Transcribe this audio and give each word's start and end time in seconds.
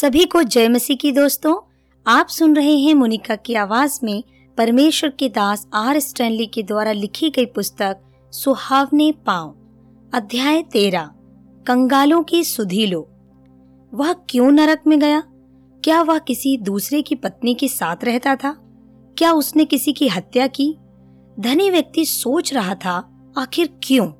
सभी 0.00 0.24
को 0.24 0.42
जय 0.42 0.68
मसीह 0.68 0.96
की 0.96 1.12
दोस्तों, 1.12 1.54
आप 2.06 2.26
सुन 2.26 2.56
रहे 2.56 2.78
हैं 2.78 2.94
मोनिका 2.94 3.36
की 3.36 3.54
आवाज़ 3.54 4.00
में 4.04 4.24
परमेश्वर 4.58 5.10
के 5.10 5.28
दास 5.28 5.68
आर 5.74 6.00
स्टैनली 6.00 6.46
के 6.46 6.62
द्वारा 6.62 6.92
लिखी 6.92 7.30
गई 7.30 7.46
पुस्तक, 7.46 7.98
सुहावने 8.32 9.12
पाँव। 9.12 9.48
अध्याय 10.14 10.62
तेरह, 10.62 11.10
कंगालों 11.66 12.22
की 12.22 12.44
सुधी 12.44 12.86
लो 12.86 13.08
वह 13.94 14.12
क्यों 14.12 14.52
नरक 14.52 14.82
में 14.86 14.98
गया? 14.98 15.20
क्या 15.84 16.02
वह 16.02 16.18
किसी 16.18 16.56
दूसरे 16.56 17.02
की 17.02 17.14
पत्नी 17.14 17.54
के 17.54 17.68
साथ 17.68 17.96
रहता 18.04 18.36
था? 18.36 18.56
क्या 19.18 19.32
उसने 19.32 19.64
किसी 19.64 19.92
की 19.92 20.08
हत्या 20.08 20.46
की? 20.46 20.76
धनी 21.40 21.70
व्यक्ति 21.70 22.04
सोच 22.04 22.54
रहा 22.54 22.74
था, 22.74 23.18
आखिर 23.38 23.78
क्यों? 23.82 24.12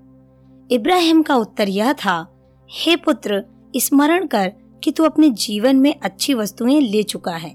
इब्राहिम 0.71 1.23
का 1.23 1.37
उत्तर 1.37 1.69
यह 1.69 1.93
था, 1.93 2.37
हे 2.71 2.97
पुत्र, 2.97 3.45
स्मरण 3.77 4.27
कर 4.27 4.53
कि 4.83 4.91
तू 4.91 5.05
अपने 5.05 5.29
जीवन 5.29 5.77
में 5.77 5.95
अच्छी 6.01 6.35
वस्तुएँ 6.35 6.81
ले 6.81 7.03
चुका 7.03 7.35
है 7.37 7.55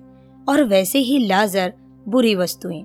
और 0.50 0.64
वैसे 0.64 1.00
ही 1.00 1.18
लाजर 1.28 1.74
बुरी 2.08 2.36
वस्तुएँ। 2.36 2.84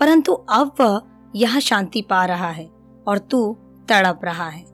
परंतु 0.00 0.32
अब 0.32 0.74
वह 0.80 1.00
यहाँ 1.36 1.60
शांति 1.60 2.02
पा 2.02 2.24
रहा 2.24 2.50
है 2.50 2.68
और 3.06 3.18
तू 3.18 3.56
तड़प 3.88 4.20
रहा 4.24 4.48
है। 4.48 4.64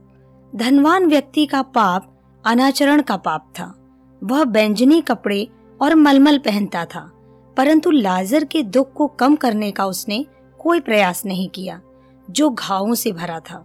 धनवान 0.53 1.07
व्यक्ति 1.07 1.47
का 1.47 1.63
पाप 1.63 2.13
अनाचरण 2.45 3.03
का 3.03 3.17
पाप 3.17 3.53
था। 3.59 3.73
वह 4.23 4.45
बैंजनी 4.45 5.01
कपड़े 5.01 5.47
और 5.81 5.95
मलमल 5.95 6.39
पहनता 6.39 6.85
था, 6.85 7.01
परंतु 7.57 7.91
लाजर 7.91 8.45
के 8.45 8.63
दुख 8.63 8.93
को 8.93 9.07
कम 9.07 9.37
करने 9.37 9.71
का 9.71 9.87
उसने 9.87 10.25
कोई 10.61 10.81
प्रयास 10.81 11.25
नहीं 11.27 11.49
किया, 11.49 11.81
जो 12.31 12.51
घावों 12.51 12.95
से 12.95 13.13
भरा 13.13 13.41
था। 13.41 13.65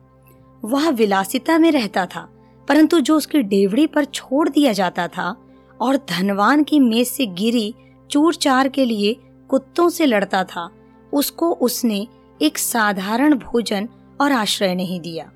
वह 0.63 0.90
विलासिता 0.90 1.58
में 1.58 1.71
रहता 1.71 2.05
था 2.05 2.27
परंतु 2.68 3.00
जो 3.00 3.18
उसकी 3.18 3.42
डेवड़ी 3.42 3.88
पर 3.88 4.06
छोड़ 4.06 4.50
दिया 4.50 4.74
जाता 4.74 5.08
था 5.08 5.36
और 5.82 5.98
धनवान 6.10 6.64
की 6.64 6.80
मेज 6.80 7.08
से 7.08 7.26
गिरी 7.26 7.74
चूर 8.12 8.36
चार 8.36 8.68
के 8.68 8.86
लिए 8.86 9.16
कुत्तों 9.50 9.90
से 9.90 10.05
लड़ता 10.05 10.44
था, 10.44 10.70
उसको 11.13 11.52
उसने 11.52 12.08
एक 12.41 12.58
साधारण 12.58 13.35
भोजन 13.35 13.90
और 14.22 14.32
आश्रय 14.32 14.76
नहीं 14.76 15.00
दिया। 15.00 15.32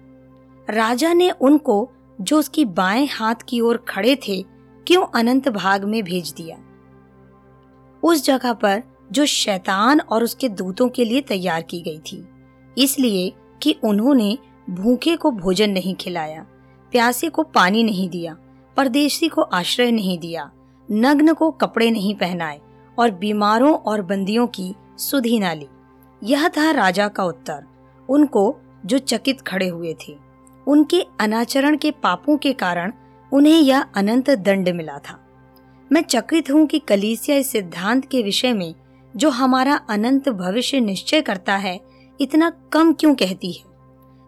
राजा 0.69 1.13
ने 1.13 1.29
उनको, 1.31 1.89
जो 2.21 2.39
उसकी 2.39 2.65
बाएँ 2.65 3.07
हाथ 3.07 3.35
की 3.49 3.61
ओर 3.61 3.77
खड़े 3.77 4.15
थे, 4.27 4.41
क्यों 4.87 5.05
अनंत 5.15 5.49
भाग 5.49 5.83
में 5.83 6.03
भेज 6.03 6.31
दिया? 6.31 6.57
उस 8.03 8.25
जगह 8.25 8.53
पर 8.53 8.83
जो 9.11 9.25
शैतान 9.25 9.99
और 9.99 10.23
उसके 10.23 10.49
दूतों 10.49 10.89
के 10.89 11.05
लिए 11.05 11.21
तैयार 11.21 11.61
की 11.61 11.81
गई 11.81 11.99
थी, 11.99 12.27
इसलिए 12.77 13.33
कि 13.61 13.75
उन्होंने 13.83 14.37
भूखे 14.69 15.15
को 15.15 15.31
भोजन 15.31 15.69
नहीं 15.69 15.95
खिलाया। 15.95 16.45
प्यासे 16.95 17.29
को 17.29 17.43
पानी 17.43 17.83
नहीं 17.83 18.09
दिया, 18.09 18.37
परदेशी 18.77 19.27
को 19.27 19.41
आश्रय 19.41 19.91
नहीं 19.91 20.19
दिया, 20.19 20.51
नग्न 20.91 21.33
को 21.33 21.51
कपड़े 21.51 21.91
नहीं 21.91 22.15
पहनाए 22.15 22.61
और 22.99 23.11
बीमारों 23.11 23.73
और 23.75 24.01
बंदियों 24.01 24.47
की 24.47 24.75
सुधी 24.97 25.39
ना 25.39 25.53
ली। 25.53 25.67
यह 26.23 26.47
था 26.47 26.71
राजा 26.71 27.07
का 27.07 27.23
उत्तर। 27.23 27.65
उनको 28.09 28.55
जो 28.85 28.97
चकित 28.97 29.41
खड़े 29.41 29.67
हुए 29.67 29.95
थे, 30.07 30.17
उनके 30.67 31.01
अनाचरण 31.19 31.77
के 31.77 31.91
पापों 31.91 32.37
के 32.37 32.53
कारण 32.53 32.93
उन्हें 33.31 33.59
यह 33.59 33.81
अनंत 33.81 34.29
दंड 34.29 34.69
मिला 34.69 34.97
था। 34.97 35.19
मैं 35.91 36.01
चकित 36.01 36.51
हूँ 36.51 36.65
कि 36.67 36.79
कलीसिया 36.79 37.37
इस 37.37 37.51
सिद्धांत 37.51 38.05
के 38.05 38.21
विषय 38.23 38.53
में, 38.53 38.73
जो 39.15 39.29
हमारा 39.29 39.75
अनंत 39.89 40.29
भविष्य 40.29 40.79
निश्चय 40.79 41.21
करता 41.21 41.55
है, 41.55 41.79
इतना 42.21 42.49
कम 42.71 42.93
क्यों 42.93 43.15
कहती 43.15 43.51
है? 43.51 43.63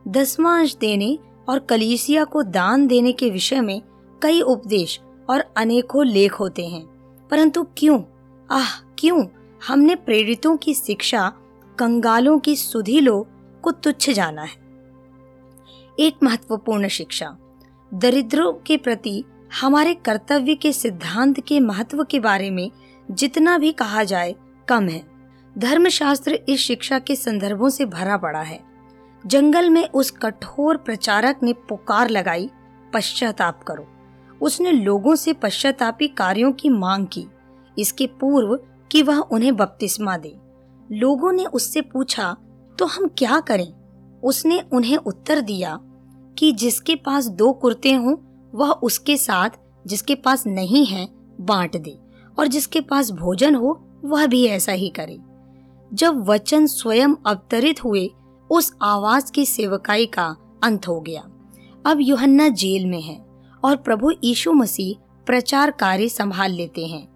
दसवां 0.07 0.59
अंश 0.59 0.75
देने 0.75 1.17
और 1.49 1.59
कलीसिया 1.59 2.23
को 2.23 2.43
दान 2.43 2.87
देने 2.87 3.11
के 3.11 3.29
विषय 3.29 3.61
में 3.61 3.81
कई 4.23 4.41
उपदेश 4.41 5.01
और 5.29 5.53
अनेकों 5.57 6.05
लेख 6.05 6.33
होते 6.33 6.67
हैं। 6.67 6.85
परंतु 7.31 7.63
क्यों? 7.63 8.01
आह, 8.51 8.81
क्यों? 8.99 9.25
हमने 9.67 9.95
प्रेरितों 9.95 10.57
की 10.57 10.73
शिक्षा, 10.73 11.33
कंगालों 11.79 12.39
की 12.39 12.55
सुधी 12.55 12.99
लो 12.99 13.27
को 13.61 13.71
तुच्छ 13.71 14.09
जाना 14.09 14.41
है। 14.41 14.67
एक 15.99 16.15
महत्वपूर्ण 16.23 16.87
शिक्षा, 16.87 17.37
दरिद्रों 17.93 18.53
के 18.53 18.77
प्रति 18.77 19.23
हमारे 19.61 19.93
कर्तव्य 19.93 20.55
के 20.55 20.73
सिद्धांत 20.73 21.39
के 21.39 21.59
महत्व 21.59 22.03
के 22.03 22.19
बारे 22.19 22.51
में 22.51 22.71
जितना 23.11 23.57
भी 23.57 23.71
कहा 23.71 24.03
जाए, 24.03 24.35
कम 24.67 24.87
है। 24.87 25.07
धर्मशास्त्र 25.57 26.39
इस 26.49 26.59
शिक्षा 26.59 26.99
के 26.99 27.15
संदर्भों 27.15 27.69
से 27.69 27.85
भरा 27.85 28.17
पड़ा 28.17 28.41
है। 28.41 28.66
जंगल 29.23 29.69
में 29.69 29.89
उस 29.89 30.11
कठोर 30.11 30.77
प्रचारक 30.77 31.39
ने 31.43 31.53
पुकार 31.69 32.09
लगाई, 32.09 32.49
पश्चाताप 32.93 33.63
करो। 33.63 33.87
उसने 34.41 34.71
लोगों 34.71 35.15
से 35.15 35.33
पश्चातापी 35.33 36.07
कार्यों 36.07 36.51
की 36.51 36.69
मांग 36.69 37.07
की। 37.07 37.25
इसके 37.77 38.07
पूर्व 38.07 38.59
कि 38.91 39.01
वह 39.01 39.17
उन्हें 39.17 39.55
बपतिस्मा 39.55 40.17
दे। 40.17 40.35
लोगों 40.91 41.31
ने 41.31 41.45
उससे 41.45 41.81
पूछा 41.81 42.35
तो 42.79 42.85
हम 42.85 43.07
क्या 43.17 43.39
करें? 43.39 43.73
उसने 44.23 44.61
उन्हें 44.73 44.97
उत्तर 44.97 45.41
दिया 45.41 45.79
कि 46.37 46.51
जिसके 46.51 46.95
पास 46.95 47.25
दो 47.27 47.51
कुर्ते 47.53 47.93
हों, 47.93 48.15
वह 48.55 48.71
उसके 48.71 49.17
साथ 49.17 49.49
जिसके 49.85 50.15
पास 50.15 50.45
नहीं 50.47 50.85
है, 50.85 51.07
बांट 51.41 51.77
दे, 51.77 51.97
और 52.39 52.47
जिसके 52.47 52.81
पास 52.81 53.11
भोजन 53.11 53.55
हो, 53.55 53.81
वह 54.05 54.25
भी 54.27 54.45
ऐसा 54.45 54.71
ही 54.71 54.89
करे। 54.89 55.17
जब 55.93 56.25
वचन 56.25 56.65
स्वयं 56.65 57.09
अवतरित 57.25 57.83
हुए 57.83 58.09
उस 58.49 58.75
आवाज़ 58.81 59.31
की 59.31 59.45
सेवकाई 59.45 60.05
का 60.05 60.35
अंत 60.63 60.87
हो 60.87 60.99
गया। 60.99 61.29
अब 61.85 61.97
युहन्ना 62.01 62.47
जेल 62.47 62.85
में 62.85 63.01
है 63.01 63.25
और 63.63 63.75
प्रभु 63.75 64.11
यीशु 64.23 64.53
मसीह 64.53 65.23
प्रचार 65.25 65.71
कार्य 65.71 66.09
संभाल 66.09 66.51
लेते 66.51 66.85
हैं। 66.85 67.07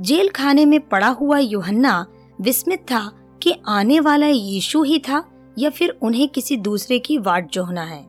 जेल 0.00 0.28
खाने 0.28 0.64
में 0.64 0.88
पड़ा 0.88 1.08
हुआ 1.08 1.38
युहन्ना 1.38 2.06
विस्मित 2.40 2.80
था 2.80 3.12
कि 3.42 3.54
आने 3.68 4.00
वाला 4.00 4.26
यीशु 4.26 4.82
ही 4.82 4.98
था 4.98 5.24
या 5.58 5.70
फिर 5.70 5.98
उन्हें 6.02 6.28
किसी 6.28 6.56
दूसरे 6.56 6.98
की 6.98 7.18
वाट 7.18 7.52
जोहना 7.52 7.82
है। 7.82 8.06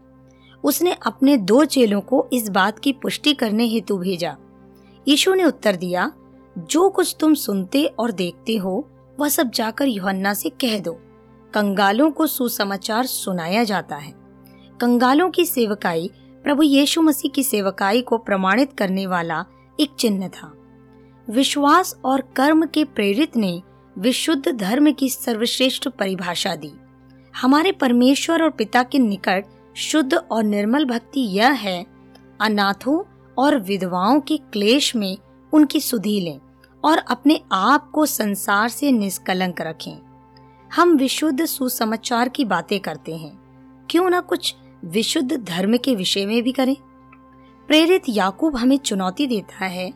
उसने 0.64 0.98
अपने 1.06 1.38
दो 1.38 1.66
चेलों 1.66 2.02
को 2.02 2.28
इस 2.34 2.50
बात 2.50 2.80
की 2.80 2.94
पुष्टि 2.94 3.34
करने 3.34 3.66
हेतु 3.66 3.98
भेजा। 3.98 4.38
यीशु 5.08 5.34
ने 5.34 5.44
उत्तर 5.44 5.76
दिया, 5.76 6.12
जो 6.58 6.90
कुछ 6.90 7.16
तुम 7.20 7.34
सुनते 7.34 7.86
और 7.86 8.12
देखते 8.12 8.58
हो, 8.58 8.88
वह 9.20 9.30
सब 9.30 9.52
जाकर 9.52 9.88
युहन्ना 9.88 10.34
से 10.34 10.50
कह 10.50 10.80
दो। 10.80 11.00
कंगालों 11.54 12.12
को 12.12 12.28
सुसमाचार 12.28 13.06
सुनाया 13.06 13.64
जाता 13.64 13.96
है। 13.96 14.14
कंगालों 14.82 15.30
की 15.30 15.46
सेवकाई 15.46 16.10
प्रभु 16.44 16.64
यीशु 16.64 17.02
मसीह 17.02 17.32
की 17.32 17.44
सेवकाई 17.44 18.02
को 18.02 18.18
प्रमाणित 18.18 18.74
करने 18.74 19.08
वाला 19.08 19.46
एक 19.80 19.90
चिन्ह 20.00 20.28
था। 20.28 20.54
विश्वास 21.30 22.00
और 22.06 22.22
कर्म 22.22 22.66
के 22.66 22.84
प्रेरित 22.84 23.38
ने 23.38 23.62
विशुद्ध 23.98 24.52
धर्म 24.52 24.92
की 24.92 25.10
सर्वश्रेष्ठ 25.10 25.88
परिभाषा 25.88 26.56
दी। 26.56 26.72
हमारे 27.36 27.72
परमेश्वर 27.72 28.44
और 28.44 28.50
पिता 28.50 28.84
के 28.84 29.00
निकट 29.00 29.46
शुद्ध 29.76 30.14
और 30.14 30.44
निर्मल 30.44 30.86
भक्ति 30.86 31.22
यह 31.22 31.52
है, 31.52 31.86
अनाथों 32.42 33.04
और 33.38 33.60
विधवाओं 33.60 34.20
के 34.20 34.38
क्लेश 34.38 34.96
में 34.96 35.18
उनकी 35.54 35.80
सुधी 35.80 36.20
लें 36.22 36.40
और 36.84 36.98
अपने 36.98 37.42
आप 37.52 37.92
को 37.92 38.06
संसार 38.06 38.70
से 38.70 38.92
निष्कलंक 38.92 39.62
रखें। 39.62 40.11
हम 40.72 40.96
विशुद्ध 40.98 41.46
सुसमाचार 41.46 42.30
की 42.30 42.44
बातें 42.46 42.80
करते 42.80 43.16
हैं। 43.16 43.32
क्यों 43.90 44.10
ना 44.10 44.20
कुछ 44.20 44.54
विशुद्ध 44.86 45.38
धर्म 45.38 45.78
के 45.78 45.96
विषय 45.96 46.26
में 46.26 46.42
भी 46.44 46.52
करें। 46.52 46.76
प्रेरित 47.70 48.04
याकूब 48.10 48.56
हमें 48.56 48.78
चुनौती 48.78 49.26
देता 49.28 49.66
है, 49.66 49.92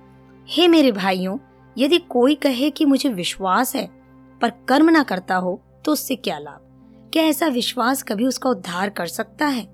हे 0.47 0.68
मेरे 0.68 0.91
भाइयों, 0.91 1.38
यदि 1.78 1.97
कोई 2.00 2.36
कहे 2.36 2.69
कि 2.69 2.86
मुझे 2.86 3.09
विश्वास 3.09 3.75
है, 3.75 3.86
पर 4.41 4.52
कर्म 4.68 4.90
ना 4.90 5.03
करता 5.03 5.36
हो 5.36 5.62
तो 5.86 5.91
उससे 5.91 6.16
क्या 6.16 6.40
लाभ? 6.40 6.59
क्या 7.13 7.24
ऐसा 7.24 7.47
विश्वास 7.47 8.03
कभी 8.03 8.25
उसका 8.25 8.50
उद्धार 8.50 8.90
कर 8.90 9.06
सकता 9.06 9.46
है? 9.46 9.68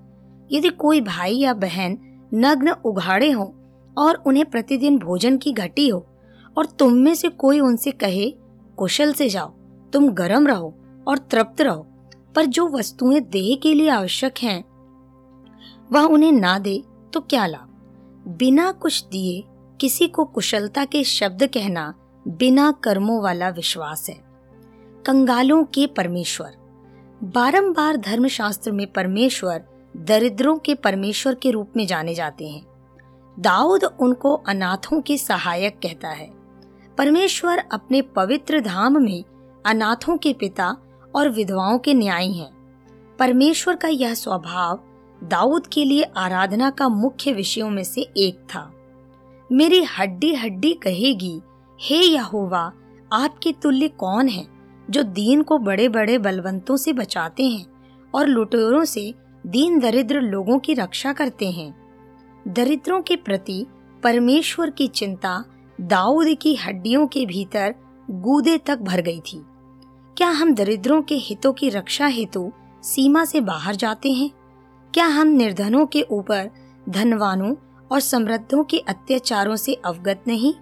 यदि 0.50 0.68
कोई 0.68 1.00
भाई 1.00 1.34
या 1.34 1.54
बहन 1.54 1.98
नग्न 2.34 2.74
उघाड़े 2.84 3.30
हो 3.30 3.54
और 3.96 4.22
उन्हें 4.26 4.44
प्रतिदिन 4.44 4.98
भोजन 4.98 5.38
की 5.38 5.52
घटी 5.52 5.88
हो, 5.88 6.06
और 6.56 6.66
तुम 6.68 6.92
में 6.94 7.14
से 7.14 7.28
कोई 7.28 7.60
उनसे 7.60 7.90
कहे, 7.90 8.30
कुशल 8.76 9.12
से 9.12 9.28
जाओ, 9.28 9.48
तुम 9.92 10.08
गर्म 10.10 10.46
रहो 10.46 10.74
और 11.08 11.18
तृप्त 11.18 11.60
रहो, 11.60 11.86
पर 12.34 12.44
जो 12.44 12.68
वस्तुएँ 12.68 13.20
देह 13.20 13.56
के 13.62 13.74
लिए 13.74 13.88
आवश्यक 13.88 14.34
हैं, 14.42 14.64
वह 15.92 16.02
उन्हें 16.02 16.32
ना 16.32 16.58
दे 16.58 16.82
तो 17.12 17.20
क्या 17.20 17.46
लाभ? 17.46 17.68
बिना 18.28 18.72
कुछ 18.72 19.04
दिए 19.04 19.44
किसी 19.80 20.08
को 20.08 20.24
कुशलता 20.24 20.84
के 20.84 21.04
शब्द 21.04 21.46
कहना 21.46 21.94
बिना 22.28 22.72
कर्मों 22.72 23.22
वाला 23.22 23.48
विश्वास 23.48 24.08
है। 24.08 24.24
कंगालों 25.06 25.64
के 25.64 25.86
परमेश्वर, 25.86 26.52
बारंबार 27.24 27.96
धर्मशास्त्र 27.96 28.72
में 28.72 28.92
परमेश्वर 28.92 29.64
दरिद्रों 29.96 30.58
के 30.58 30.74
परमेश्वर 30.74 31.34
के 31.34 31.50
रूप 31.50 31.68
में 31.76 31.86
जाने 31.86 32.14
जाते 32.14 32.48
हैं। 32.48 32.66
दाऊद 33.38 33.84
उनको 33.84 34.34
अनाथों 34.34 35.00
के 35.00 35.16
सहायक 35.16 35.78
कहता 35.82 36.08
है। 36.08 36.30
परमेश्वर 36.98 37.58
अपने 37.72 38.02
पवित्र 38.02 38.60
धाम 38.60 39.02
में 39.02 39.24
अनाथों 39.66 40.16
के 40.16 40.32
पिता 40.32 40.76
और 41.14 41.28
विधवाओं 41.28 41.78
के 41.78 41.94
न्यायी 41.94 42.32
हैं। 42.32 42.50
परमेश्वर 43.18 43.76
का 43.76 43.88
यह 43.88 44.14
स्वभाव 44.14 44.80
दाऊद 45.24 45.66
के 45.66 45.84
लिए 45.84 46.02
आराधना 46.02 46.70
का 46.70 46.88
मुख्य 46.88 47.32
विषयों 47.32 47.70
में 47.70 47.84
से 47.84 48.00
एक 48.00 48.38
था। 48.38 48.72
मेरी 49.52 49.84
हड्डी 49.84 50.34
हड्डी 50.34 50.72
कहेगी, 50.72 51.40
हे 51.80 51.96
यहोवा, 51.96 52.72
आपके 53.12 53.52
तुल्य 53.52 53.88
कौन 53.88 54.28
है, 54.28 54.46
जो 54.90 55.02
दीन 55.02 55.42
को 55.42 55.58
बड़े 55.58 55.88
बड़े 55.88 56.18
बलवंतों 56.18 56.76
से 56.76 56.92
बचाते 56.92 57.42
हैं 57.42 57.66
और 58.14 58.26
लुटेरों 58.26 58.84
से 58.84 59.14
दीन 59.46 59.78
दरिद्र 59.78 60.20
लोगों 60.20 60.58
की 60.58 60.74
रक्षा 60.74 61.12
करते 61.12 61.50
हैं? 61.50 61.82
दरिद्रों 62.48 63.02
के 63.02 63.16
प्रति 63.16 63.66
परमेश्वर 64.02 64.70
की 64.70 64.86
चिंता 64.86 65.44
दाऊद 65.80 66.36
की 66.42 66.54
हड्डियों 66.54 67.06
के 67.06 67.26
भीतर 67.26 67.74
गूदे 68.10 68.58
तक 68.58 68.78
भर 68.78 69.00
गई 69.00 69.20
थी। 69.20 69.44
क्या 70.16 70.28
हम 70.28 70.54
दरिद्रों 70.54 71.02
के 71.02 71.14
हितों 71.14 71.52
की 71.52 71.68
रक्षा 71.68 72.06
हेतु 72.06 72.52
सीमा 72.82 73.24
से 73.24 73.40
बाहर 73.40 73.76
जाते 73.76 74.12
हैं? 74.12 74.30
क्या 74.94 75.06
हम 75.06 75.26
निर्धनों 75.26 75.86
के 75.86 76.02
ऊपर 76.02 76.50
धनवानों 76.88 77.54
और 77.92 78.00
समृद्धों 78.00 78.64
के 78.64 78.78
अत्याचारों 78.78 79.56
से 79.56 79.74
अवगत 79.74 80.24
नहीं? 80.26 80.54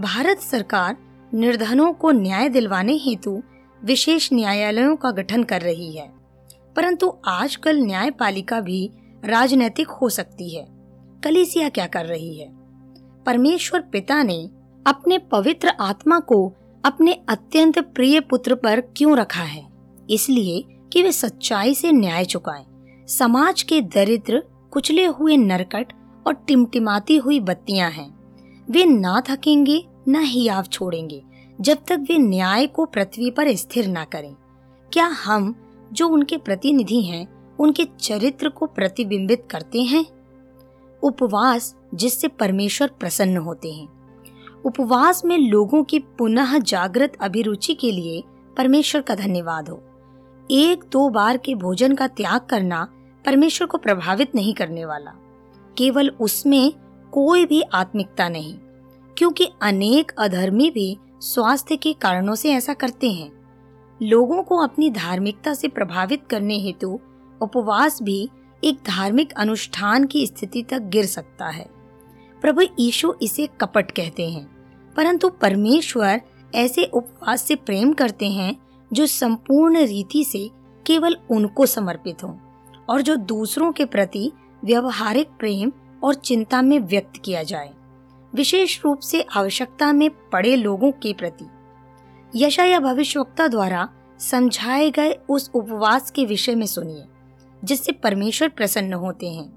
भारत 0.00 0.38
सरकार 0.38 0.96
निर्धनों 1.34 1.92
को 1.92 2.10
न्याय 2.10 2.48
दिलवाने 2.48 2.92
हेतु 2.92 3.42
विशेष 3.84 4.32
न्यायालयों 4.32 4.96
का 4.96 5.10
गठन 5.10 5.42
कर 5.42 5.60
रही 5.60 5.96
है। 5.96 6.12
परंतु 6.76 7.12
आजकल 7.26 7.76
न्यायपालिका 7.76 8.60
भी 8.60 8.90
राजनैतिक 9.24 9.88
हो 9.88 10.08
सकती 10.08 10.56
है। 10.56 10.66
कलीसिया 11.24 11.68
क्या 11.68 11.86
कर 11.86 12.06
रही 12.06 12.38
है? 12.38 12.48
परमेश्वर 13.26 13.80
पिता 13.80 14.22
ने 14.22 14.50
अपने 14.86 15.18
पवित्र 15.18 15.68
आत्मा 15.68 16.18
को 16.18 16.52
अपने 16.86 17.12
अत्यंत 17.28 17.78
प्रिय 17.78 18.20
पुत्र 18.20 18.54
पर 18.54 18.80
क्यों 18.80 19.18
रखा 19.18 19.42
है? 19.42 19.68
इसलिए 20.10 20.64
कि 20.92 21.02
वे 21.02 21.12
सच्चाई 21.12 21.74
से 21.74 21.92
न्याय 21.92 22.24
चुकाए। 22.24 22.66
समाज 23.08 23.62
के 23.62 23.80
दरिद्र, 23.80 24.42
कुचले 24.70 25.06
हुए 25.06 25.36
नरकट 25.36 25.92
और 26.26 26.34
टिमटिमाती 26.34 27.16
हुई 27.16 27.40
बत्तियाँ 27.40 27.90
हैं। 27.90 28.18
वे 28.70 28.84
ना 28.84 29.22
थकेंगे, 29.30 29.86
न 30.08 30.16
ही 30.16 30.40
हियाव 30.40 30.62
छोड़ेंगे, 30.62 31.22
जब 31.60 31.76
तक 31.76 32.06
वे 32.08 32.18
न्याय 32.18 32.66
को 32.66 32.84
पृथ्वी 32.84 33.30
पर 33.30 33.54
स्थिर 33.54 33.88
ना 33.88 34.04
करें। 34.04 34.34
क्या 34.92 35.06
हम, 35.06 35.54
जो 35.92 36.08
उनके 36.08 36.36
प्रतिनिधि 36.36 37.02
हैं, 37.02 37.56
उनके 37.56 37.84
चरित्र 38.00 38.48
को 38.48 38.66
प्रतिबिंबित 38.66 39.48
करते 39.50 39.82
हैं? 39.82 40.06
उपवास 41.02 41.76
जिससे 41.94 42.28
परमेश्वर 42.28 42.88
प्रसन्न 42.88 43.36
होते 43.36 43.72
हैं। 43.72 43.95
उपवास 44.66 45.24
में 45.24 45.38
लोगों 45.38 45.84
की 45.84 45.98
पुनः 45.98 46.58
जागृत 46.58 47.12
अभिरुचि 47.20 47.74
के 47.74 47.90
लिए 47.90 48.22
परमेश्वर 48.56 49.00
का 49.00 49.14
धन्यवाद 49.14 49.68
हो। 49.68 49.82
एक 50.50 50.84
दो 50.92 51.08
बार 51.08 51.36
के 51.36 51.54
भोजन 51.54 51.94
का 51.94 52.06
त्याग 52.06 52.40
करना 52.40 52.88
परमेश्वर 53.26 53.66
को 53.66 53.78
प्रभावित 53.78 54.34
नहीं 54.34 54.54
करने 54.54 54.84
वाला। 54.84 55.10
केवल 55.78 56.08
उसमें 56.08 56.72
कोई 57.12 57.44
भी 57.44 57.62
आत्मिकता 57.62 58.28
नहीं, 58.28 58.54
क्योंकि 59.16 59.48
अनेक 59.62 60.12
अधर्मी 60.18 60.70
भी 60.70 60.98
स्वास्थ्य 61.20 61.76
के 61.76 61.92
कारणों 61.92 62.34
से 62.34 62.52
ऐसा 62.52 62.74
करते 62.74 63.10
हैं। 63.10 63.30
लोगों 64.02 64.42
को 64.42 64.56
अपनी 64.56 64.90
धार्मिकता 64.90 65.54
से 65.54 65.68
प्रभावित 65.68 66.26
करने 66.30 66.58
हेतु 66.58 67.00
उपवास 67.42 68.02
भी 68.02 68.28
एक 68.64 68.78
धार्मिक 68.86 69.32
अनुष्ठान 69.32 70.06
की 70.06 70.26
स्थिति 70.26 70.62
तक 70.62 70.78
गिर 70.78 71.06
सकता 71.06 71.48
है। 71.48 71.70
प्रभु 72.40 72.62
यीशु 72.80 73.14
इसे 73.22 73.48
कपट 73.60 73.90
कहते 73.90 74.30
हैं। 74.30 74.55
परंतु 74.96 75.28
परमेश्वर 75.28 76.20
ऐसे 76.54 76.84
उपवास 76.84 77.42
से 77.42 77.54
प्रेम 77.54 77.92
करते 77.92 78.28
हैं 78.28 78.56
जो 78.92 79.06
संपूर्ण 79.06 79.78
रीति 79.78 80.24
से 80.24 80.50
केवल 80.86 81.16
उनको 81.30 81.66
समर्पित 81.66 82.24
हो 82.24 82.38
और 82.88 83.02
जो 83.02 83.16
दूसरों 83.16 83.72
के 83.72 83.84
प्रति 83.84 84.32
व्यवहारिक 84.64 85.28
प्रेम 85.28 85.72
और 86.04 86.14
चिंता 86.14 86.62
में 86.62 86.78
व्यक्त 86.78 87.12
किया 87.24 87.42
जाए। 87.42 87.72
विशेष 88.34 88.84
रूप 88.84 88.98
से 88.98 89.22
आवश्यकता 89.22 89.92
में 89.92 90.10
पड़े 90.10 90.56
लोगों 90.56 90.92
के 90.92 91.12
प्रति। 91.12 91.46
यशा 92.36 92.64
या 92.64 92.80
भविष्यवक्ता 92.80 93.48
द्वारा 93.48 93.88
समझाए 94.18 94.90
गए 94.90 95.12
उस 95.28 95.50
उपवास 95.54 96.10
के 96.10 96.24
विषय 96.24 96.54
में 96.54 96.66
सुनिए, 96.66 97.04
जिससे 97.64 97.92
परमेश्वर 97.92 98.48
प्रसन्न 98.48 98.92
होते 98.92 99.28
हैं। 99.28 99.52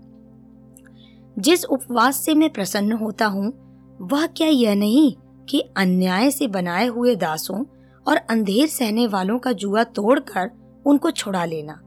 जिस 1.39 1.65
उपवास 1.65 2.17
से 2.17 2.33
मैं 2.33 2.49
प्रसन्न 2.49 2.91
होता 2.91 3.25
हूँ, 3.25 3.53
वह 4.01 4.25
क्या 4.27 4.47
यह 4.47 4.75
नहीं 4.75 5.15
कि 5.49 5.59
अन्याय 5.77 6.31
से 6.31 6.47
बनाए 6.47 6.87
हुए 6.87 7.15
दासों 7.15 7.63
और 8.07 8.17
अंधेर 8.17 8.67
सहने 8.67 9.07
वालों 9.07 9.37
का 9.39 9.51
जुआ 9.51 9.83
तोड़कर 9.83 10.49
उनको 10.85 11.11
छुड़ा 11.11 11.45
लेना 11.45 11.79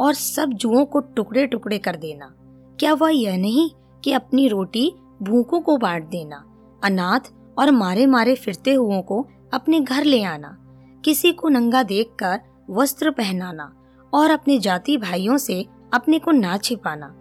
और 0.00 0.14
सब 0.14 0.52
जुओं 0.52 0.84
को 0.84 1.00
टुकड़े 1.00 1.46
टुकड़े 1.46 1.78
कर 1.78 1.96
देना। 1.96 2.34
क्या 2.80 2.94
वह 2.94 3.10
यह 3.10 3.36
नहीं 3.36 3.70
कि 4.04 4.12
अपनी 4.12 4.48
रोटी 4.48 4.92
भूखों 5.22 5.60
को 5.60 5.76
बांट 5.76 6.08
देना, 6.08 6.44
अनाथ 6.84 7.32
और 7.58 7.70
मारे 7.70 8.06
मारे 8.06 8.34
फिरते 8.34 8.72
हुओं 8.74 9.02
को 9.02 9.26
अपने 9.54 9.80
घर 9.80 10.04
ले 10.04 10.22
आना, 10.22 10.56
किसी 11.04 11.32
को 11.32 11.48
नंगा 11.48 11.82
देखकर 11.82 12.40
वस्त्र 12.70 13.10
पहनाना 13.10 13.72
और 14.12 14.30
अपने 14.30 14.58
जाति 14.58 14.96
भाइयों 14.96 15.36
से 15.36 15.64
अपने 15.94 16.18
को 16.18 16.30
ना 16.30 16.56
छिपाना। 16.56 17.14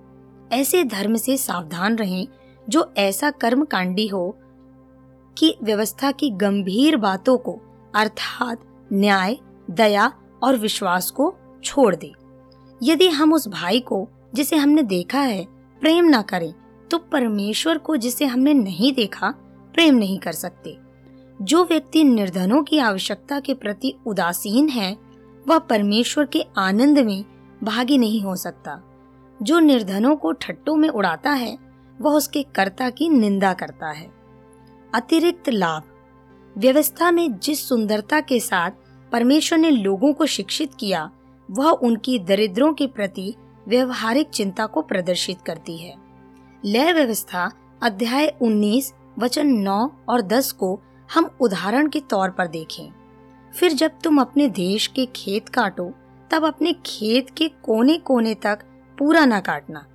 ऐसे 0.52 0.84
धर्म 0.84 1.16
से 1.16 1.38
सावधान 1.38 1.96
रहें 1.96 2.28
जो 2.70 2.94
ऐसा 2.98 3.30
कर्म 3.32 3.64
कांडी 3.66 4.08
हो 4.08 4.38
कि 5.38 5.56
व्यवस्था 5.64 6.12
की 6.12 6.30
गंभीर 6.30 6.98
बातों 6.98 7.38
को, 7.38 7.60
अर्थात 7.96 8.62
न्याय, 8.94 9.38
दया 9.72 10.12
और 10.44 10.58
विश्वास 10.58 11.10
को 11.12 11.34
छोड़ 11.64 11.96
दे। 11.96 12.14
यदि 12.84 13.08
हम 13.08 13.34
उस 13.34 13.48
भाई 13.48 13.80
को, 13.80 14.08
जिसे 14.36 14.56
हमने 14.56 14.84
देखा 14.84 15.20
है, 15.20 15.46
प्रेम 15.82 16.06
ना 16.06 16.22
करें 16.22 16.54
तो 16.92 16.98
परमेश्वर 16.98 17.78
को 17.78 17.96
जिसे 17.96 18.26
हमने 18.26 18.54
नहीं 18.54 18.94
देखा, 18.94 19.30
प्रेम 19.74 19.96
नहीं 19.96 20.20
कर 20.20 20.32
सकते। 20.32 20.78
जो 21.42 21.64
व्यक्ति 21.66 22.04
निर्धनों 22.04 22.64
की 22.64 22.80
आवश्यकता 22.80 23.40
के 23.40 23.54
प्रति 23.54 23.94
उदासीन 24.06 24.70
है, 24.70 24.98
वह 25.48 25.60
परमेश्वर 25.60 26.26
के 26.26 26.46
आनंद 26.58 27.00
में 27.00 27.26
भागी 27.64 27.98
नहीं 27.98 28.22
हो 28.22 28.36
सकता। 28.36 28.82
जो 29.42 29.60
निर्धनों 29.60 30.16
को 30.16 30.32
ठट्टों 30.32 30.76
में 30.76 30.90
उड़ाता 30.90 31.32
है, 31.32 31.58
वह 32.02 32.12
उसके 32.12 32.44
कर्ता 32.44 32.90
की 32.90 33.10
निंदा 33.10 33.54
करता 33.54 33.92
है। 33.92 34.08
अतिरिक्त 34.96 35.50
लाभ। 35.50 35.84
व्यवस्था 36.58 37.12
में 37.12 37.40
जिस 37.40 37.70
सुंदरता 37.70 38.20
के 38.20 38.40
साथ 38.40 38.72
परमेश्वर 39.12 39.60
ने 39.60 39.70
लोगों 39.70 40.14
को 40.14 40.26
शिक्षित 40.26 40.72
किया, 40.80 41.12
वह 41.52 41.70
उनकी 41.70 42.20
दरिद्रों 42.20 42.74
के 42.74 42.88
प्रति 42.88 43.36
व्यवहारिक 43.68 44.30
चिंता 44.30 44.66
को 44.66 44.82
प्रदर्शित 44.82 45.42
करती 45.42 45.78
है। 45.78 45.96
लय 46.66 46.94
व्यवस्था 46.94 47.52
अध्याय 47.84 48.28
19 48.42 48.94
वचन 49.20 49.48
9 49.48 49.96
और 50.10 50.22
10 50.22 50.52
को 50.52 50.82
हम 51.14 51.30
उदाहरण 51.42 51.90
के 51.90 52.00
तौर 52.00 52.30
पर 52.30 52.48
देखें। 52.48 52.92
फिर 53.60 53.72
जब 53.72 53.92
तुम 54.04 54.22
अपने 54.22 54.48
देश 54.48 54.88
के 54.88 55.06
खेत 55.06 55.50
काटो, 55.50 55.92
तब 56.32 56.46
अपने 56.46 56.74
खेत 56.86 57.30
के 57.30 57.48
कोने 57.48 57.98
कोने 57.98 58.36
तक 58.36 58.60
पूरा 59.00 59.26
न 59.26 59.40
काटना। 59.40 59.86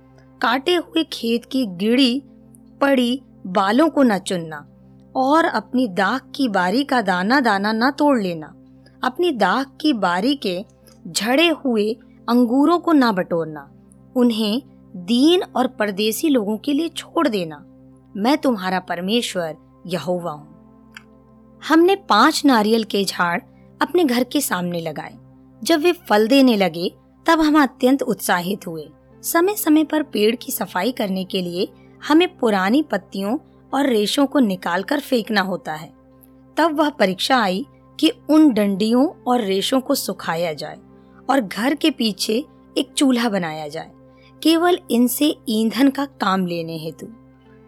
काटे 0.41 0.75
हुए 0.75 1.03
खेत 1.03 1.45
की 1.45 1.65
गिड़ी, 1.65 2.23
पड़ी 2.81 3.21
बालों 3.47 3.89
को 3.89 4.03
न 4.03 4.17
चुनना। 4.17 4.67
और 5.15 5.45
अपनी 5.45 5.87
दाख 5.87 6.21
की 6.35 6.47
बारी 6.47 6.83
का 6.83 7.01
दाना 7.01 7.39
दाना 7.39 7.71
न 7.73 7.91
तोड़ 7.91 8.21
लेना। 8.21 8.53
अपनी 9.03 9.31
दाख 9.31 9.77
की 9.81 9.93
बारी 9.93 10.35
के 10.35 10.65
झड़े 11.07 11.47
हुए 11.47 11.93
अंगूरों 12.29 12.79
को 12.79 12.93
ना 12.93 13.11
बटोरना। 13.11 13.71
उन्हें 14.15 14.61
दीन 14.95 15.43
और 15.55 15.67
परदेसी 15.67 16.29
लोगों 16.29 16.57
के 16.57 16.73
लिए 16.73 16.89
छोड़ 16.89 17.27
देना। 17.27 17.65
मैं 18.17 18.37
तुम्हारा 18.37 18.79
परमेश्वर, 18.79 19.57
यहोवा 19.87 20.31
हूँ। 20.31 20.47
हमने 21.67 21.95
पाँच 21.95 22.45
नारियल 22.45 22.83
के 22.83 23.05
झाड़ 23.05 23.41
अपने 23.81 24.03
घर 24.03 24.23
के 24.23 24.41
सामने 24.41 24.81
लगाए। 24.81 25.17
जब 25.63 25.79
वे 25.79 25.91
फल 25.91 26.27
देने 26.27 26.57
लगे, 26.57 26.93
तब 27.25 27.41
हम 27.41 27.63
अत्यंत 27.63 28.01
उत्साहित 28.01 28.67
हुए। 28.67 28.89
समय 29.23 29.55
समय 29.55 29.83
पर 29.83 30.03
पेड़ 30.03 30.35
की 30.35 30.51
सफ़ाई 30.51 30.91
करने 30.91 31.23
के 31.23 31.41
लिए 31.41 31.69
हमें 32.07 32.37
पुरानी 32.37 32.83
पत्तियों 32.83 33.37
और 33.73 33.85
रेशों 33.85 34.25
को 34.25 34.39
निकालकर 34.39 34.99
फेंकना 34.99 35.41
होता 35.41 35.73
है। 35.73 35.93
तब 36.57 36.75
वह 36.75 36.89
परीक्षा 36.89 37.37
आई 37.37 37.65
कि 37.99 38.11
उन 38.29 38.53
डंडियों 38.53 39.07
और 39.27 39.41
रेशों 39.41 39.81
को 39.81 39.95
सुखाया 39.95 40.53
जाए 40.53 40.77
और 41.29 41.41
घर 41.41 41.75
के 41.75 41.91
पीछे 41.91 42.45
एक 42.77 42.93
चूल्हा 42.93 43.29
बनाया 43.29 43.67
जाए। 43.67 43.91
केवल 44.43 44.79
इनसे 44.91 45.37
ईंधन 45.49 45.89
का 45.89 46.05
काम 46.05 46.45
लेने 46.45 46.77
हेतु। 46.77 47.07